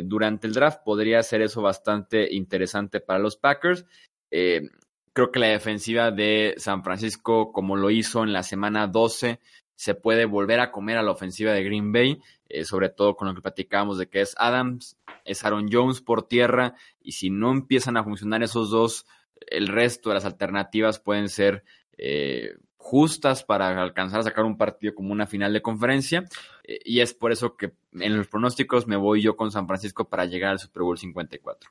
durante 0.04 0.46
el 0.46 0.52
draft, 0.52 0.80
podría 0.84 1.22
ser 1.22 1.40
eso 1.40 1.62
bastante 1.62 2.28
interesante 2.34 3.00
para 3.00 3.18
los 3.18 3.38
Packers. 3.38 3.86
creo 4.28 5.32
que 5.32 5.38
la 5.40 5.48
defensiva 5.48 6.10
de 6.10 6.52
San 6.58 6.84
Francisco, 6.84 7.50
como 7.50 7.76
lo 7.76 7.90
hizo 7.90 8.22
en 8.22 8.34
la 8.34 8.42
semana 8.42 8.86
12, 8.86 9.40
se 9.78 9.94
puede 9.94 10.24
volver 10.24 10.58
a 10.58 10.72
comer 10.72 10.98
a 10.98 11.04
la 11.04 11.12
ofensiva 11.12 11.52
de 11.52 11.62
Green 11.62 11.92
Bay, 11.92 12.20
eh, 12.48 12.64
sobre 12.64 12.88
todo 12.88 13.14
con 13.14 13.28
lo 13.28 13.34
que 13.36 13.42
platicábamos 13.42 13.96
de 13.96 14.08
que 14.08 14.20
es 14.20 14.34
Adams, 14.36 14.98
es 15.24 15.44
Aaron 15.44 15.68
Jones 15.70 16.00
por 16.00 16.26
tierra, 16.26 16.74
y 17.00 17.12
si 17.12 17.30
no 17.30 17.52
empiezan 17.52 17.96
a 17.96 18.02
funcionar 18.02 18.42
esos 18.42 18.70
dos, 18.70 19.06
el 19.46 19.68
resto 19.68 20.10
de 20.10 20.16
las 20.16 20.24
alternativas 20.24 20.98
pueden 20.98 21.28
ser 21.28 21.62
eh, 21.96 22.56
justas 22.76 23.44
para 23.44 23.80
alcanzar 23.80 24.18
a 24.18 24.24
sacar 24.24 24.44
un 24.46 24.58
partido 24.58 24.96
como 24.96 25.12
una 25.12 25.28
final 25.28 25.52
de 25.52 25.62
conferencia, 25.62 26.24
eh, 26.64 26.80
y 26.84 26.98
es 26.98 27.14
por 27.14 27.30
eso 27.30 27.56
que 27.56 27.72
en 27.92 28.16
los 28.16 28.26
pronósticos 28.26 28.88
me 28.88 28.96
voy 28.96 29.22
yo 29.22 29.36
con 29.36 29.52
San 29.52 29.68
Francisco 29.68 30.08
para 30.08 30.24
llegar 30.24 30.50
al 30.50 30.58
Super 30.58 30.82
Bowl 30.82 30.98
54. 30.98 31.70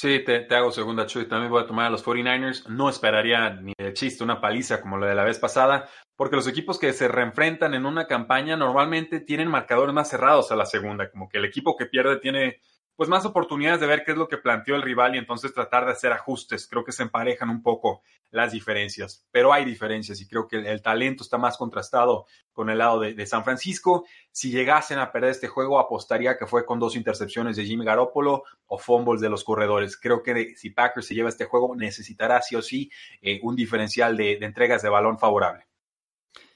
Sí, 0.00 0.22
te, 0.24 0.42
te, 0.42 0.54
hago 0.54 0.70
segunda, 0.70 1.06
Chuy. 1.06 1.26
También 1.26 1.50
voy 1.50 1.60
a 1.60 1.66
tomar 1.66 1.86
a 1.86 1.90
los 1.90 2.04
49ers. 2.04 2.68
No 2.68 2.88
esperaría 2.88 3.50
ni 3.50 3.72
de 3.76 3.92
chiste 3.94 4.22
una 4.22 4.40
paliza 4.40 4.80
como 4.80 4.96
la 4.96 5.08
de 5.08 5.16
la 5.16 5.24
vez 5.24 5.40
pasada, 5.40 5.88
porque 6.14 6.36
los 6.36 6.46
equipos 6.46 6.78
que 6.78 6.92
se 6.92 7.08
reenfrentan 7.08 7.74
en 7.74 7.84
una 7.84 8.06
campaña 8.06 8.56
normalmente 8.56 9.18
tienen 9.18 9.48
marcadores 9.48 9.92
más 9.92 10.08
cerrados 10.08 10.52
a 10.52 10.56
la 10.56 10.66
segunda, 10.66 11.10
como 11.10 11.28
que 11.28 11.38
el 11.38 11.46
equipo 11.46 11.76
que 11.76 11.86
pierde 11.86 12.18
tiene 12.18 12.60
pues 12.98 13.08
más 13.08 13.24
oportunidades 13.24 13.78
de 13.78 13.86
ver 13.86 14.02
qué 14.04 14.10
es 14.10 14.18
lo 14.18 14.26
que 14.26 14.38
planteó 14.38 14.74
el 14.74 14.82
rival 14.82 15.14
y 15.14 15.18
entonces 15.18 15.54
tratar 15.54 15.86
de 15.86 15.92
hacer 15.92 16.10
ajustes. 16.10 16.66
Creo 16.66 16.82
que 16.82 16.90
se 16.90 17.04
emparejan 17.04 17.48
un 17.48 17.62
poco 17.62 18.02
las 18.32 18.50
diferencias, 18.50 19.24
pero 19.30 19.52
hay 19.52 19.64
diferencias 19.64 20.20
y 20.20 20.26
creo 20.26 20.48
que 20.48 20.56
el, 20.56 20.82
talento 20.82 21.22
está 21.22 21.38
más 21.38 21.56
contrastado 21.56 22.26
con 22.52 22.70
el 22.70 22.78
lado 22.78 22.98
de, 22.98 23.14
de, 23.14 23.24
San 23.24 23.44
Francisco. 23.44 24.04
Si 24.32 24.50
llegasen 24.50 24.98
a 24.98 25.12
perder 25.12 25.30
este 25.30 25.46
juego, 25.46 25.78
apostaría 25.78 26.36
que 26.36 26.48
fue 26.48 26.66
con 26.66 26.80
dos 26.80 26.96
intercepciones 26.96 27.56
de 27.56 27.66
Jimmy 27.66 27.84
Garoppolo 27.84 28.42
o 28.66 28.78
fumbles 28.78 29.20
de 29.20 29.30
los 29.30 29.44
corredores. 29.44 29.96
Creo 29.96 30.20
que 30.20 30.56
si 30.56 30.70
Packers 30.70 31.06
se 31.06 31.14
lleva 31.14 31.28
este 31.28 31.44
juego, 31.44 31.76
necesitará 31.76 32.42
sí 32.42 32.56
o 32.56 32.62
sí 32.62 32.90
eh, 33.22 33.38
un 33.44 33.54
diferencial 33.54 34.16
de, 34.16 34.38
de 34.38 34.46
entregas 34.46 34.82
de 34.82 34.88
balón 34.88 35.20
favorable. 35.20 35.68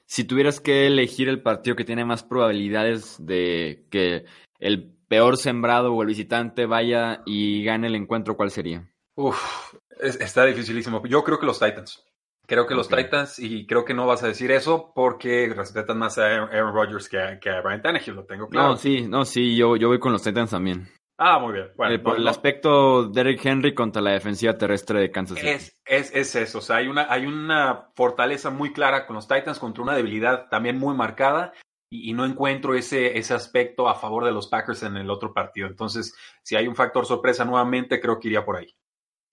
Si 0.05 0.25
tuvieras 0.25 0.59
que 0.59 0.87
elegir 0.87 1.29
el 1.29 1.41
partido 1.41 1.77
que 1.77 1.85
tiene 1.85 2.03
más 2.03 2.21
probabilidades 2.21 3.15
de 3.25 3.85
que 3.89 4.25
el 4.63 4.95
peor 5.09 5.37
sembrado 5.37 5.93
o 5.93 6.01
el 6.01 6.07
visitante 6.07 6.65
vaya 6.65 7.21
y 7.25 7.63
gane 7.63 7.87
el 7.87 7.95
encuentro, 7.95 8.37
¿cuál 8.37 8.49
sería? 8.49 8.89
Uf, 9.15 9.75
es, 9.99 10.19
está 10.21 10.45
dificilísimo. 10.45 11.05
Yo 11.05 11.23
creo 11.23 11.37
que 11.37 11.45
los 11.45 11.59
Titans. 11.59 12.03
Creo 12.47 12.65
que 12.65 12.73
los 12.73 12.87
okay. 12.87 13.05
Titans, 13.05 13.39
y 13.39 13.65
creo 13.67 13.85
que 13.85 13.93
no 13.93 14.07
vas 14.07 14.23
a 14.23 14.27
decir 14.27 14.51
eso 14.51 14.91
porque 14.95 15.53
respetan 15.55 15.97
más 15.97 16.17
a 16.17 16.25
Aaron 16.25 16.73
Rodgers 16.73 17.07
que 17.07 17.19
a, 17.19 17.39
que 17.39 17.49
a 17.49 17.61
Brian 17.61 17.81
Tannehill, 17.81 18.15
lo 18.15 18.25
tengo 18.25 18.49
claro. 18.49 18.69
No, 18.69 18.77
sí, 18.77 19.07
no, 19.07 19.23
sí, 19.23 19.55
yo, 19.55 19.75
yo 19.75 19.87
voy 19.89 19.99
con 19.99 20.11
los 20.11 20.23
Titans 20.23 20.51
también. 20.51 20.87
Ah, 21.17 21.39
muy 21.39 21.53
bien. 21.53 21.67
Bueno, 21.77 21.93
eh, 21.93 21.99
por 21.99 22.13
no, 22.13 22.17
el 22.17 22.23
no. 22.25 22.29
aspecto 22.29 23.07
Derrick 23.07 23.45
Henry 23.45 23.73
contra 23.73 24.01
la 24.01 24.11
defensiva 24.11 24.57
terrestre 24.57 24.99
de 24.99 25.11
Kansas 25.11 25.37
City. 25.37 25.49
Es, 25.49 25.81
es, 25.85 26.13
es 26.13 26.35
eso, 26.35 26.57
o 26.57 26.61
sea, 26.61 26.77
hay 26.77 26.87
una, 26.87 27.07
hay 27.09 27.25
una 27.25 27.89
fortaleza 27.95 28.49
muy 28.49 28.73
clara 28.73 29.05
con 29.05 29.15
los 29.15 29.27
Titans 29.27 29.59
contra 29.59 29.83
una 29.83 29.95
debilidad 29.95 30.49
también 30.49 30.77
muy 30.79 30.95
marcada 30.95 31.53
y, 31.93 32.13
no 32.13 32.25
encuentro 32.25 32.75
ese, 32.75 33.17
ese 33.17 33.33
aspecto 33.33 33.87
a 33.87 33.95
favor 33.95 34.25
de 34.25 34.31
los 34.31 34.47
Packers 34.47 34.83
en 34.83 34.97
el 34.97 35.09
otro 35.09 35.33
partido. 35.33 35.67
Entonces, 35.67 36.15
si 36.41 36.55
hay 36.55 36.67
un 36.67 36.75
factor 36.75 37.05
sorpresa 37.05 37.45
nuevamente, 37.45 37.99
creo 37.99 38.19
que 38.19 38.29
iría 38.29 38.43
por 38.43 38.57
ahí. 38.57 38.75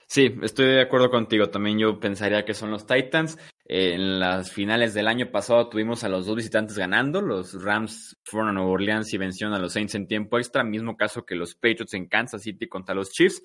Sí, 0.07 0.35
estoy 0.43 0.67
de 0.67 0.81
acuerdo 0.81 1.09
contigo. 1.09 1.51
También 1.51 1.79
yo 1.79 2.01
pensaría 2.01 2.45
que 2.45 2.53
son 2.53 2.73
los 2.73 2.85
Titans. 2.85 3.39
Eh, 3.65 3.95
en 3.95 4.19
las 4.19 4.51
finales 4.51 4.93
del 4.93 5.07
año 5.07 5.31
pasado 5.31 5.69
tuvimos 5.69 6.03
a 6.03 6.09
los 6.09 6.27
dos 6.27 6.35
visitantes 6.35 6.77
ganando. 6.77 7.21
Los 7.21 7.63
Rams 7.63 8.19
fueron 8.25 8.49
a 8.49 8.53
Nueva 8.53 8.71
Orleans 8.71 9.15
y 9.15 9.19
vencieron 9.19 9.55
a 9.55 9.61
los 9.61 9.73
Saints 9.73 9.95
en 9.95 10.09
tiempo 10.09 10.39
extra. 10.39 10.65
Mismo 10.65 10.97
caso 10.97 11.25
que 11.25 11.37
los 11.37 11.55
Patriots 11.55 11.95
en 11.95 12.09
Kansas 12.09 12.43
City 12.43 12.69
contra 12.69 12.93
los 12.93 13.13
Chiefs. 13.13 13.41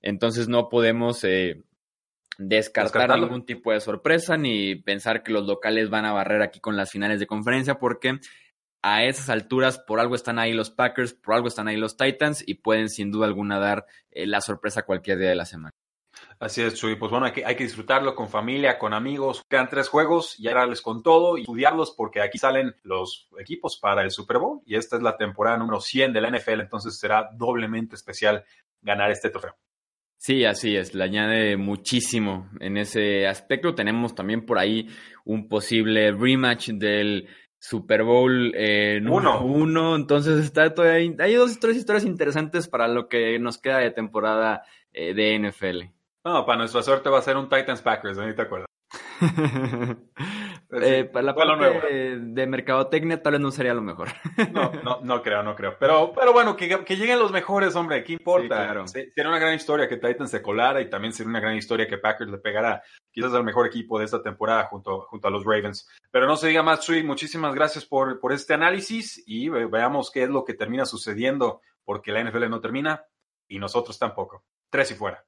Entonces 0.00 0.48
no 0.48 0.70
podemos 0.70 1.22
eh, 1.24 1.62
descartar 2.40 3.18
ningún 3.18 3.44
tipo 3.44 3.70
de 3.70 3.80
sorpresa 3.80 4.36
ni 4.38 4.74
pensar 4.74 5.22
que 5.22 5.32
los 5.32 5.46
locales 5.46 5.90
van 5.90 6.06
a 6.06 6.12
barrer 6.12 6.40
aquí 6.40 6.58
con 6.58 6.74
las 6.74 6.90
finales 6.90 7.20
de 7.20 7.26
conferencia 7.26 7.78
porque 7.78 8.18
a 8.82 9.04
esas 9.04 9.28
alturas 9.28 9.78
por 9.78 10.00
algo 10.00 10.14
están 10.14 10.38
ahí 10.38 10.54
los 10.54 10.70
Packers, 10.70 11.12
por 11.12 11.34
algo 11.34 11.48
están 11.48 11.68
ahí 11.68 11.76
los 11.76 11.98
Titans 11.98 12.42
y 12.46 12.54
pueden 12.54 12.88
sin 12.88 13.10
duda 13.10 13.26
alguna 13.26 13.58
dar 13.58 13.84
eh, 14.10 14.26
la 14.26 14.40
sorpresa 14.40 14.84
cualquier 14.84 15.18
día 15.18 15.28
de 15.28 15.34
la 15.34 15.44
semana. 15.44 15.70
Así 16.38 16.62
es, 16.62 16.74
Chuy. 16.74 16.96
Pues 16.96 17.10
bueno, 17.10 17.26
hay 17.26 17.32
que, 17.32 17.44
hay 17.44 17.54
que, 17.54 17.64
disfrutarlo 17.64 18.14
con 18.14 18.30
familia, 18.30 18.78
con 18.78 18.94
amigos. 18.94 19.44
Quedan 19.46 19.68
tres 19.68 19.90
juegos 19.90 20.40
y 20.40 20.48
ahora 20.48 20.64
les 20.64 20.80
con 20.80 21.02
todo 21.02 21.36
y 21.36 21.42
estudiarlos 21.42 21.92
porque 21.94 22.22
aquí 22.22 22.38
salen 22.38 22.74
los 22.82 23.28
equipos 23.38 23.76
para 23.76 24.02
el 24.02 24.10
Super 24.10 24.38
Bowl 24.38 24.62
y 24.64 24.76
esta 24.76 24.96
es 24.96 25.02
la 25.02 25.18
temporada 25.18 25.58
número 25.58 25.80
100 25.80 26.14
de 26.14 26.20
la 26.22 26.30
NFL, 26.30 26.60
entonces 26.60 26.98
será 26.98 27.28
doblemente 27.34 27.96
especial 27.96 28.44
ganar 28.80 29.10
este 29.10 29.28
trofeo. 29.28 29.54
Sí, 30.20 30.44
así 30.44 30.76
es, 30.76 30.94
le 30.94 31.02
añade 31.02 31.56
muchísimo 31.56 32.50
en 32.60 32.76
ese 32.76 33.26
aspecto. 33.26 33.74
Tenemos 33.74 34.14
también 34.14 34.44
por 34.44 34.58
ahí 34.58 34.86
un 35.24 35.48
posible 35.48 36.12
rematch 36.12 36.72
del 36.72 37.26
Super 37.58 38.02
Bowl 38.02 38.52
eh, 38.54 39.00
uno. 39.02 39.40
uno. 39.42 39.96
Entonces 39.96 40.44
está 40.44 40.74
todavía, 40.74 41.14
hay 41.20 41.34
dos 41.36 41.58
tres 41.58 41.78
historias 41.78 42.04
interesantes 42.04 42.68
para 42.68 42.86
lo 42.86 43.08
que 43.08 43.38
nos 43.38 43.56
queda 43.56 43.78
de 43.78 43.92
temporada 43.92 44.62
eh, 44.92 45.14
de 45.14 45.38
NFL. 45.38 45.84
No, 46.22 46.44
para 46.44 46.58
nuestra 46.58 46.82
suerte 46.82 47.08
va 47.08 47.20
a 47.20 47.22
ser 47.22 47.38
un 47.38 47.48
Titans 47.48 47.80
Packers, 47.80 48.18
¿eh? 48.18 48.34
¿te 48.34 48.42
acuerdas? 48.42 48.66
eh, 50.72 51.04
para 51.04 51.24
la 51.24 51.34
parte 51.34 51.64
de, 51.64 52.18
de, 52.18 52.46
mercadotecnia 52.46 53.22
tal 53.22 53.32
vez 53.32 53.40
no 53.40 53.50
sería 53.50 53.74
lo 53.74 53.82
mejor. 53.82 54.08
no, 54.52 54.72
no, 54.84 55.00
no 55.02 55.22
creo, 55.22 55.42
no 55.42 55.56
creo. 55.56 55.76
Pero, 55.78 56.12
pero 56.14 56.32
bueno, 56.32 56.56
que, 56.56 56.84
que 56.84 56.96
lleguen 56.96 57.18
los 57.18 57.32
mejores, 57.32 57.74
hombre, 57.74 58.04
¿qué 58.04 58.12
importa? 58.12 58.42
Sí, 58.42 58.64
claro. 58.64 58.88
Sería 58.88 59.28
una 59.28 59.38
gran 59.38 59.54
historia 59.54 59.88
que 59.88 59.96
Titans 59.96 60.30
se 60.30 60.42
colara 60.42 60.80
y 60.80 60.88
también 60.88 61.12
sería 61.12 61.30
una 61.30 61.40
gran 61.40 61.56
historia 61.56 61.88
que 61.88 61.98
Packers 61.98 62.30
le 62.30 62.38
pegara 62.38 62.82
quizás 63.10 63.34
al 63.34 63.44
mejor 63.44 63.66
equipo 63.66 63.98
de 63.98 64.04
esta 64.04 64.22
temporada 64.22 64.64
junto, 64.64 65.02
junto 65.02 65.28
a 65.28 65.30
los 65.30 65.44
Ravens. 65.44 65.88
Pero 66.10 66.26
no 66.26 66.36
se 66.36 66.48
diga 66.48 66.62
más, 66.62 66.80
Chuy, 66.80 67.02
muchísimas 67.02 67.54
gracias 67.54 67.84
por, 67.84 68.20
por 68.20 68.32
este 68.32 68.54
análisis 68.54 69.22
y 69.26 69.48
veamos 69.48 70.10
qué 70.10 70.24
es 70.24 70.28
lo 70.28 70.44
que 70.44 70.54
termina 70.54 70.86
sucediendo 70.86 71.60
porque 71.84 72.12
la 72.12 72.22
NFL 72.22 72.48
no 72.48 72.60
termina 72.60 73.04
y 73.48 73.58
nosotros 73.58 73.98
tampoco. 73.98 74.44
Tres 74.70 74.92
y 74.92 74.94
fuera. 74.94 75.24